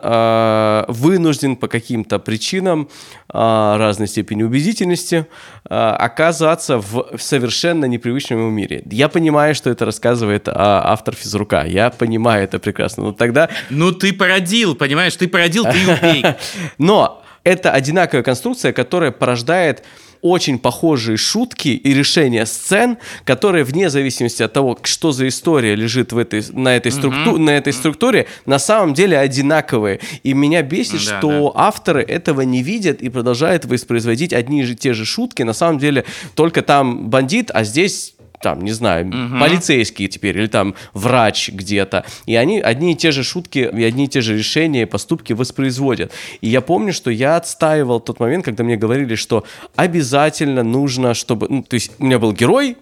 вынужден 0.88 1.56
по 1.56 1.66
каким-то 1.66 2.18
причинам 2.18 2.88
разной 3.28 4.08
степени 4.08 4.44
убедительности 4.44 5.26
оказываться 5.64 6.78
в 6.78 7.18
совершенно 7.18 7.86
непривычном 7.86 8.38
ему 8.38 8.50
мире. 8.50 8.82
Я 8.90 9.08
понимаю, 9.08 9.54
что 9.54 9.70
это 9.70 9.84
рассказывает 9.84 10.48
автор 10.48 11.14
физрука. 11.14 11.64
Я 11.66 11.90
понимаю, 11.90 12.11
понимаю 12.12 12.44
это 12.44 12.58
прекрасно. 12.58 13.04
Но 13.04 13.12
тогда... 13.12 13.48
Ну, 13.70 13.90
ты 13.90 14.12
породил, 14.12 14.74
понимаешь? 14.74 15.16
Ты 15.16 15.28
породил, 15.28 15.64
ты 15.64 15.78
убей. 15.90 16.24
Но 16.78 17.22
это 17.42 17.72
одинаковая 17.72 18.22
конструкция, 18.22 18.72
которая 18.72 19.12
порождает 19.12 19.82
очень 20.20 20.58
похожие 20.58 21.16
шутки 21.16 21.68
и 21.68 21.94
решения 21.94 22.46
сцен, 22.46 22.98
которые 23.24 23.64
вне 23.64 23.88
зависимости 23.88 24.42
от 24.42 24.52
того, 24.52 24.78
что 24.84 25.10
за 25.10 25.26
история 25.26 25.74
лежит 25.74 26.12
в 26.12 26.18
этой, 26.18 26.44
на, 26.52 26.76
этой 26.76 26.92
структу, 26.92 27.30
mm-hmm. 27.32 27.38
на 27.38 27.50
этой 27.50 27.72
структуре, 27.72 28.26
на 28.46 28.58
самом 28.58 28.94
деле 28.94 29.18
одинаковые. 29.18 29.98
И 30.22 30.34
меня 30.34 30.62
бесит, 30.62 31.04
да, 31.06 31.18
что 31.18 31.52
да. 31.52 31.60
авторы 31.66 32.02
этого 32.02 32.42
не 32.42 32.62
видят 32.62 33.00
и 33.00 33.08
продолжают 33.08 33.64
воспроизводить 33.64 34.32
одни 34.34 34.62
и 34.62 34.76
те 34.76 34.92
же 34.92 35.06
шутки. 35.06 35.42
На 35.42 35.54
самом 35.54 35.78
деле 35.78 36.04
только 36.36 36.62
там 36.62 37.08
бандит, 37.08 37.50
а 37.52 37.64
здесь 37.64 38.14
там, 38.42 38.62
не 38.62 38.72
знаю, 38.72 39.06
угу. 39.08 39.38
полицейские 39.40 40.08
теперь, 40.08 40.36
или 40.36 40.46
там 40.48 40.74
врач 40.92 41.48
где-то. 41.48 42.04
И 42.26 42.34
они 42.34 42.60
одни 42.60 42.92
и 42.92 42.96
те 42.96 43.12
же 43.12 43.22
шутки, 43.22 43.70
и 43.72 43.84
одни 43.84 44.04
и 44.04 44.08
те 44.08 44.20
же 44.20 44.36
решения, 44.36 44.86
поступки 44.86 45.32
воспроизводят. 45.32 46.12
И 46.40 46.48
я 46.48 46.60
помню, 46.60 46.92
что 46.92 47.10
я 47.10 47.36
отстаивал 47.36 48.00
тот 48.00 48.20
момент, 48.20 48.44
когда 48.44 48.64
мне 48.64 48.76
говорили, 48.76 49.14
что 49.14 49.44
обязательно 49.76 50.62
нужно, 50.62 51.14
чтобы... 51.14 51.46
Ну, 51.48 51.62
то 51.62 51.74
есть 51.74 51.92
у 51.98 52.04
меня 52.04 52.18
был 52.18 52.32
герой, 52.32 52.76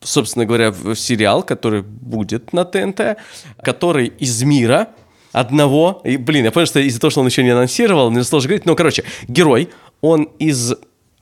собственно 0.00 0.46
говоря, 0.46 0.70
в 0.70 0.94
сериал, 0.94 1.42
который 1.42 1.82
будет 1.82 2.52
на 2.52 2.64
ТНТ, 2.64 3.18
который 3.62 4.08
из 4.18 4.42
мира 4.42 4.88
одного... 5.32 6.00
И, 6.04 6.16
блин, 6.16 6.44
я 6.44 6.50
понял, 6.50 6.66
что 6.66 6.80
из-за 6.80 7.00
того, 7.00 7.10
что 7.10 7.20
он 7.20 7.26
еще 7.26 7.42
не 7.42 7.50
анонсировал, 7.50 8.10
мне 8.10 8.24
сложно 8.24 8.48
говорить, 8.48 8.66
но, 8.66 8.74
короче, 8.74 9.04
герой, 9.28 9.68
он 10.00 10.24
из 10.38 10.74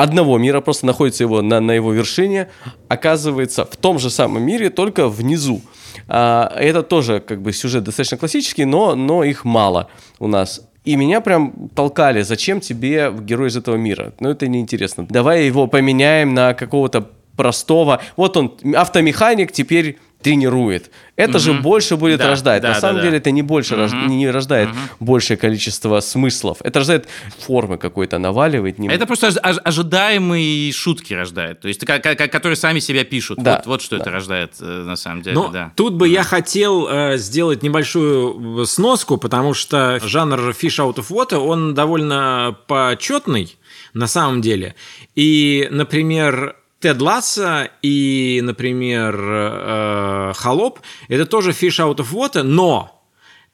одного 0.02 0.38
мира, 0.38 0.60
просто 0.60 0.86
находится 0.86 1.22
его 1.24 1.42
на, 1.42 1.60
на 1.60 1.72
его 1.72 1.92
вершине, 1.92 2.48
оказывается 2.88 3.64
в 3.64 3.76
том 3.76 3.98
же 3.98 4.10
самом 4.10 4.42
мире, 4.42 4.70
только 4.70 5.08
внизу. 5.08 5.62
А, 6.08 6.52
это 6.56 6.82
тоже 6.82 7.20
как 7.20 7.40
бы 7.40 7.52
сюжет 7.52 7.84
достаточно 7.84 8.18
классический, 8.18 8.64
но, 8.64 8.94
но 8.94 9.22
их 9.24 9.44
мало 9.44 9.88
у 10.18 10.26
нас. 10.26 10.68
И 10.84 10.96
меня 10.96 11.20
прям 11.20 11.68
толкали, 11.74 12.22
зачем 12.22 12.60
тебе 12.60 13.12
герой 13.20 13.48
из 13.48 13.56
этого 13.56 13.76
мира? 13.76 14.12
Ну, 14.18 14.30
это 14.30 14.48
неинтересно. 14.48 15.06
Давай 15.08 15.46
его 15.46 15.68
поменяем 15.68 16.34
на 16.34 16.54
какого-то 16.54 17.08
простого. 17.36 18.00
Вот 18.16 18.36
он, 18.36 18.58
автомеханик, 18.74 19.52
теперь 19.52 19.98
тренирует. 20.22 20.90
Это 21.16 21.32
угу. 21.32 21.38
же 21.38 21.52
больше 21.54 21.96
будет 21.96 22.18
да, 22.18 22.28
рождать. 22.28 22.62
Да, 22.62 22.70
На 22.70 22.74
самом 22.76 22.96
да, 22.96 23.02
деле 23.02 23.12
да. 23.12 23.16
это 23.18 23.30
не 23.30 23.42
больше 23.42 23.74
угу. 23.74 23.82
рож... 23.82 23.92
не 23.92 24.30
рождает 24.30 24.70
угу. 24.70 24.78
большее 25.00 25.36
количество 25.36 26.00
смыслов. 26.00 26.58
Это 26.62 26.78
рождает 26.78 27.08
формы 27.38 27.78
какой-то, 27.78 28.18
наваливает. 28.18 28.78
Не... 28.78 28.88
Это 28.88 29.06
просто 29.06 29.28
ожидаемые 29.28 30.72
шутки 30.72 31.14
рождает. 31.14 31.60
То 31.60 31.68
есть, 31.68 31.84
которые 31.84 32.56
сами 32.56 32.78
себя 32.78 33.04
пишут. 33.04 33.38
Да, 33.42 33.56
вот, 33.56 33.66
вот 33.66 33.82
что 33.82 33.96
да. 33.96 34.02
это 34.02 34.10
рождает 34.10 34.52
э, 34.60 34.64
на 34.64 34.96
самом 34.96 35.22
деле. 35.22 35.34
Но 35.34 35.48
да. 35.48 35.72
Тут 35.76 35.94
бы 35.94 36.08
да. 36.08 36.14
я 36.14 36.22
хотел 36.22 36.88
э, 36.88 37.18
сделать 37.18 37.62
небольшую 37.62 38.64
сноску, 38.66 39.18
потому 39.18 39.54
что 39.54 40.00
жанр 40.02 40.50
Fish 40.50 40.78
Out 40.78 40.96
of 40.96 41.08
Water, 41.10 41.38
он 41.38 41.74
довольно 41.74 42.56
почетный 42.66 43.56
на 43.94 44.06
самом 44.06 44.40
деле. 44.40 44.74
И, 45.14 45.68
например, 45.70 46.56
Тед 46.82 47.00
Ласса 47.00 47.70
и, 47.80 48.40
например, 48.42 49.16
э, 49.18 50.32
Холоп– 50.34 50.80
это 51.08 51.26
тоже 51.26 51.52
Fish 51.52 51.78
Out 51.78 51.96
of 51.96 52.10
Water, 52.12 52.42
но 52.42 53.02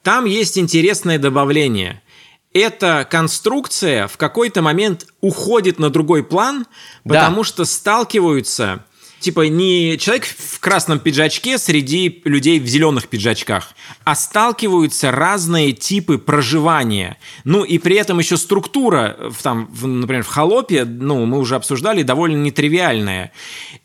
там 0.02 0.24
есть 0.24 0.58
интересное 0.58 1.18
добавление. 1.18 2.02
Эта 2.54 3.06
конструкция 3.08 4.08
в 4.08 4.16
какой-то 4.16 4.62
момент 4.62 5.06
уходит 5.20 5.78
на 5.78 5.90
другой 5.90 6.24
план, 6.24 6.66
потому 7.04 7.42
да. 7.42 7.44
что 7.44 7.64
сталкиваются 7.66 8.84
типа 9.20 9.48
не 9.48 9.96
человек 9.98 10.26
в 10.26 10.60
красном 10.60 10.98
пиджачке 10.98 11.58
среди 11.58 12.22
людей 12.24 12.60
в 12.60 12.66
зеленых 12.66 13.08
пиджачках, 13.08 13.72
а 14.04 14.14
сталкиваются 14.14 15.10
разные 15.10 15.72
типы 15.72 16.18
проживания. 16.18 17.18
Ну 17.44 17.64
и 17.64 17.78
при 17.78 17.96
этом 17.96 18.18
еще 18.18 18.36
структура, 18.36 19.16
в, 19.30 19.42
там, 19.42 19.68
в, 19.72 19.86
например, 19.86 20.22
в 20.22 20.28
холопе, 20.28 20.84
ну 20.84 21.24
мы 21.26 21.38
уже 21.38 21.56
обсуждали, 21.56 22.02
довольно 22.02 22.36
нетривиальная. 22.36 23.32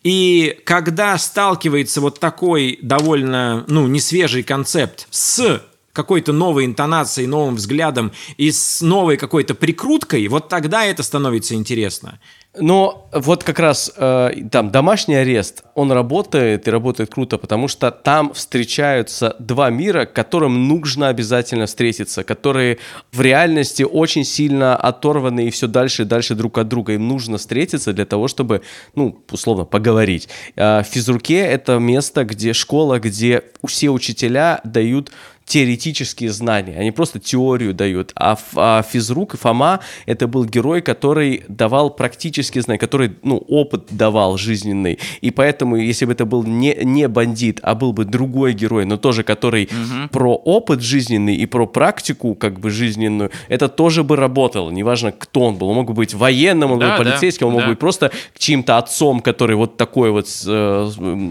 И 0.04 0.58
когда 0.66 1.18
сталкивается 1.18 2.02
вот 2.02 2.20
такой 2.20 2.80
довольно, 2.82 3.66
ну, 3.68 3.88
несвежий 3.88 4.44
концепт 4.44 5.08
с 5.10 5.62
какой-то 5.94 6.34
новой 6.34 6.66
интонацией, 6.66 7.28
новым 7.28 7.56
взглядом 7.56 8.12
и 8.38 8.52
с 8.52 8.82
новой 8.82 9.18
какой-то 9.18 9.54
прикруткой, 9.54 10.28
вот 10.28 10.50
тогда 10.50 10.86
это 10.86 11.04
становится 11.04 11.54
интересно. 11.54 12.20
Но 12.60 13.10
вот 13.12 13.44
как 13.44 13.58
раз 13.58 13.92
э, 13.98 14.32
там 14.52 14.70
домашний 14.70 15.16
арест, 15.16 15.64
он 15.74 15.92
работает 15.92 16.68
и 16.68 16.72
работает 16.72 17.12
круто, 17.12 17.40
потому 17.40 17.68
что 17.68 17.90
там 17.90 18.32
встречаются 18.34 19.36
два 19.40 19.72
мира, 19.72 20.06
которым 20.06 20.68
нужно 20.68 21.08
обязательно 21.08 21.66
встретиться, 21.66 22.24
которые 22.24 22.78
в 23.12 23.22
реальности 23.22 23.82
очень 23.82 24.24
сильно 24.24 24.76
оторваны 24.76 25.48
и 25.48 25.50
все 25.50 25.68
дальше 25.68 26.04
и 26.04 26.06
дальше 26.06 26.36
друг 26.36 26.60
от 26.60 26.68
друга. 26.68 26.94
Им 26.94 27.08
нужно 27.08 27.40
встретиться 27.40 27.92
для 27.92 28.06
того, 28.06 28.28
чтобы, 28.28 28.62
ну, 28.94 29.24
условно, 29.32 29.66
поговорить. 29.66 30.30
Э, 30.56 30.82
в 30.82 30.86
физруке 30.86 31.40
это 31.40 31.80
место, 31.80 32.24
где 32.24 32.54
школа, 32.54 33.00
где 33.00 33.44
все 33.66 33.90
учителя 33.90 34.62
дают 34.64 35.12
теоретические 35.46 36.32
знания, 36.32 36.76
они 36.78 36.92
просто 36.92 37.20
теорию 37.20 37.74
дают. 37.74 38.12
А, 38.16 38.38
а 38.56 38.84
физрук 38.84 39.34
и 39.34 39.38
Фома— 39.38 39.80
это 40.06 40.28
был 40.28 40.46
герой, 40.46 40.82
который 40.82 41.44
давал 41.48 41.90
практические 41.90 42.62
знания, 42.62 42.80
который, 42.80 43.16
ну, 43.24 43.38
опыт 43.38 43.88
давал 43.90 44.38
жизненный. 44.38 45.00
И 45.22 45.32
поэтому, 45.32 45.76
если 45.76 46.06
бы 46.06 46.14
это 46.14 46.26
был 46.26 46.44
не, 46.44 46.78
не 46.84 47.08
бандит, 47.08 47.60
а 47.62 47.76
был 47.76 47.94
бы 47.94 48.06
другой 48.06 48.54
герой, 48.54 48.86
но 48.86 48.98
тоже 48.98 49.24
который 49.24 49.66
угу. 49.66 50.10
про 50.10 50.36
опыт 50.36 50.82
жизненный 50.82 51.36
и 51.36 51.46
про 51.46 51.68
практику 51.68 52.36
как 52.36 52.60
бы 52.60 52.70
жизненную, 52.70 53.32
это 53.50 53.68
тоже 53.68 54.04
бы 54.04 54.16
работало. 54.16 54.72
Неважно, 54.72 55.12
кто 55.12 55.42
он 55.42 55.56
был. 55.56 55.70
Он 55.70 55.76
мог 55.76 55.88
бы 55.88 55.94
быть 55.94 56.14
военным, 56.14 56.72
он 56.72 56.80
да, 56.80 56.98
был 56.98 57.04
полицейским, 57.04 57.46
да, 57.46 57.48
он 57.48 57.54
мог 57.54 57.62
да. 57.64 57.70
быть 57.70 57.80
просто 57.80 58.12
чьим-то 58.38 58.78
отцом, 58.78 59.20
который 59.20 59.56
вот 59.56 59.78
такой 59.78 60.12
вот 60.12 60.28
э, 60.46 60.90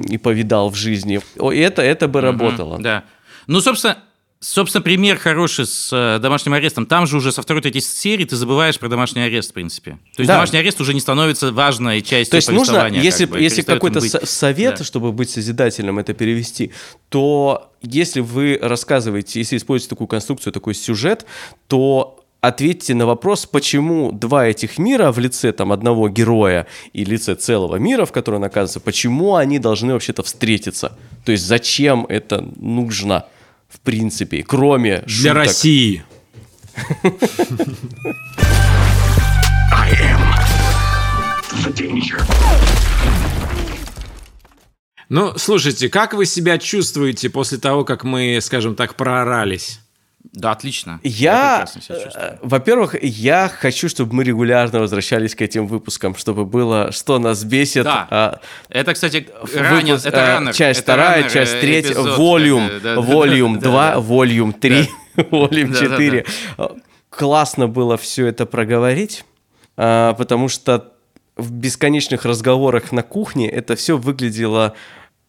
и 0.08 0.18
повидал 0.18 0.70
в 0.70 0.74
жизни. 0.74 1.20
И 1.52 1.58
это, 1.58 1.82
это 1.82 2.08
бы 2.08 2.18
угу, 2.18 2.26
работало. 2.26 2.78
Да. 2.78 3.04
Ну, 3.46 3.60
собственно, 3.60 3.98
Собственно, 4.44 4.82
пример 4.82 5.18
хороший 5.18 5.66
с 5.66 5.88
э, 5.92 6.18
домашним 6.18 6.54
арестом. 6.54 6.84
Там 6.84 7.06
же 7.06 7.16
уже 7.16 7.30
со 7.30 7.42
второй 7.42 7.62
третьей 7.62 7.80
серии 7.80 8.24
ты 8.24 8.34
забываешь 8.34 8.76
про 8.76 8.88
домашний 8.88 9.22
арест, 9.22 9.50
в 9.50 9.54
принципе. 9.54 9.92
То 10.16 10.22
есть 10.22 10.26
да. 10.26 10.34
домашний 10.34 10.58
арест 10.58 10.80
уже 10.80 10.94
не 10.94 11.00
становится 11.00 11.52
важной 11.52 12.02
частью 12.02 12.32
То 12.32 12.36
есть 12.38 12.50
нужно, 12.50 12.88
если, 12.88 13.26
как 13.26 13.34
бы, 13.34 13.40
если 13.40 13.62
какой-то 13.62 14.00
совет, 14.00 14.78
да. 14.78 14.84
чтобы 14.84 15.12
быть 15.12 15.30
созидательным, 15.30 16.00
это 16.00 16.12
перевести, 16.12 16.72
то 17.08 17.72
если 17.82 18.18
вы 18.18 18.58
рассказываете, 18.60 19.38
если 19.38 19.56
используете 19.58 19.90
такую 19.90 20.08
конструкцию, 20.08 20.52
такой 20.52 20.74
сюжет, 20.74 21.24
то 21.68 22.21
ответьте 22.42 22.94
на 22.94 23.06
вопрос, 23.06 23.46
почему 23.46 24.12
два 24.12 24.46
этих 24.46 24.76
мира 24.76 25.10
в 25.10 25.18
лице 25.18 25.52
там 25.52 25.72
одного 25.72 26.10
героя 26.10 26.66
и 26.92 27.06
лице 27.06 27.34
целого 27.34 27.76
мира, 27.76 28.04
в 28.04 28.12
котором 28.12 28.40
он 28.40 28.44
оказывается, 28.44 28.80
почему 28.80 29.36
они 29.36 29.58
должны 29.58 29.94
вообще-то 29.94 30.22
встретиться? 30.22 30.98
То 31.24 31.32
есть 31.32 31.44
зачем 31.44 32.04
это 32.10 32.46
нужно? 32.56 33.24
в 33.72 33.80
принципе, 33.80 34.42
кроме 34.42 34.98
Для 35.00 35.06
шуток. 35.06 35.34
России. 35.34 36.04
Ну, 45.08 45.36
слушайте, 45.36 45.88
как 45.88 46.14
вы 46.14 46.24
себя 46.24 46.58
чувствуете 46.58 47.28
после 47.28 47.58
того, 47.58 47.84
как 47.84 48.04
мы, 48.04 48.38
скажем 48.40 48.74
так, 48.74 48.94
проорались? 48.94 49.81
Да, 50.32 50.52
отлично. 50.52 50.98
Я, 51.02 51.66
я 51.88 51.94
э, 51.94 52.36
во-первых, 52.40 52.96
я 53.02 53.50
хочу, 53.50 53.90
чтобы 53.90 54.14
мы 54.14 54.24
регулярно 54.24 54.80
возвращались 54.80 55.34
к 55.34 55.42
этим 55.42 55.66
выпускам, 55.66 56.16
чтобы 56.16 56.46
было, 56.46 56.90
что 56.90 57.18
нас 57.18 57.44
бесит. 57.44 57.84
Да. 57.84 58.06
А, 58.10 58.40
это, 58.70 58.94
кстати, 58.94 59.28
ранен, 59.54 59.88
выпуск, 59.88 60.06
это 60.06 60.24
а, 60.24 60.38
раннер. 60.38 60.54
Часть 60.54 60.80
это 60.80 60.92
вторая, 60.92 61.16
раннер, 61.16 61.30
часть 61.30 61.60
третья, 61.60 61.94
волюм, 61.94 62.70
волюм 62.82 63.58
2, 63.58 64.00
волюм 64.00 64.52
3, 64.54 64.88
волюм 65.30 65.74
4. 65.74 66.24
Классно 67.10 67.68
было 67.68 67.98
все 67.98 68.26
это 68.26 68.46
проговорить, 68.46 69.26
а, 69.76 70.14
потому 70.14 70.48
что 70.48 70.92
в 71.36 71.52
бесконечных 71.52 72.24
разговорах 72.24 72.90
на 72.90 73.02
кухне 73.02 73.50
это 73.50 73.76
все 73.76 73.98
выглядело 73.98 74.74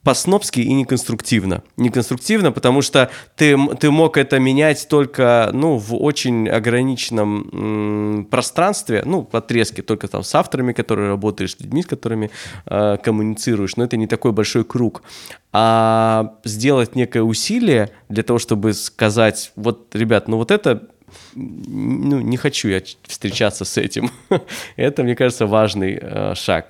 по-снопски 0.04 0.60
и 0.60 0.74
неконструктивно. 0.74 1.64
Неконструктивно, 1.78 2.52
потому 2.52 2.82
что 2.82 3.10
ты, 3.36 3.58
ты 3.80 3.90
мог 3.90 4.18
это 4.18 4.38
менять 4.40 4.88
только 4.90 5.50
ну, 5.54 5.78
в 5.78 5.96
очень 5.96 6.50
ограниченном 6.50 7.50
м, 7.52 8.26
пространстве, 8.26 9.04
ну, 9.06 9.28
в 9.32 9.36
отрезке, 9.36 9.82
только 9.82 10.08
там 10.08 10.24
с 10.24 10.36
авторами, 10.36 10.74
которые 10.74 11.10
работаешь, 11.10 11.56
с 11.56 11.60
людьми, 11.60 11.84
с 11.84 11.86
которыми 11.86 12.32
э, 12.66 12.98
коммуницируешь, 13.04 13.78
но 13.78 13.86
это 13.86 13.96
не 13.96 14.08
такой 14.08 14.34
большой 14.34 14.66
круг. 14.66 15.04
А 15.54 16.36
сделать 16.44 16.96
некое 16.96 17.22
усилие 17.22 17.92
для 18.10 18.24
того, 18.24 18.40
чтобы 18.40 18.74
сказать, 18.74 19.52
вот, 19.56 19.96
ребят, 19.96 20.28
ну 20.28 20.38
вот 20.38 20.52
это 20.52 20.90
ну, 21.36 22.20
не 22.22 22.38
хочу 22.38 22.70
я 22.70 22.82
встречаться 23.04 23.66
с 23.66 23.78
этим. 23.78 24.10
это, 24.76 25.04
мне 25.04 25.16
кажется, 25.16 25.46
важный 25.46 26.00
э, 26.02 26.34
шаг. 26.36 26.68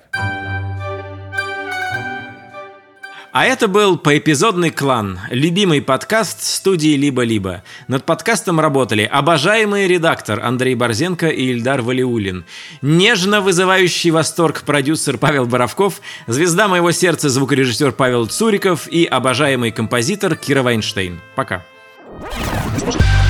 А 3.34 3.46
это 3.46 3.66
был 3.66 3.98
«Поэпизодный 3.98 4.70
клан», 4.70 5.18
любимый 5.28 5.82
подкаст 5.82 6.40
студии 6.44 6.94
«Либо-либо». 6.94 7.64
Над 7.88 8.04
подкастом 8.04 8.60
работали 8.60 9.02
обожаемый 9.02 9.88
редактор 9.88 10.38
Андрей 10.38 10.76
Борзенко 10.76 11.26
и 11.26 11.50
Ильдар 11.50 11.82
Валиулин, 11.82 12.44
нежно 12.80 13.40
вызывающий 13.40 14.12
восторг 14.12 14.62
продюсер 14.62 15.18
Павел 15.18 15.46
Боровков, 15.46 16.00
звезда 16.28 16.68
моего 16.68 16.92
сердца 16.92 17.28
звукорежиссер 17.28 17.90
Павел 17.90 18.26
Цуриков 18.26 18.86
и 18.86 19.04
обожаемый 19.04 19.72
композитор 19.72 20.36
Кира 20.36 20.62
Вайнштейн. 20.62 21.18
Пока. 21.34 21.64
One, 22.20 22.92
two, 22.92 23.23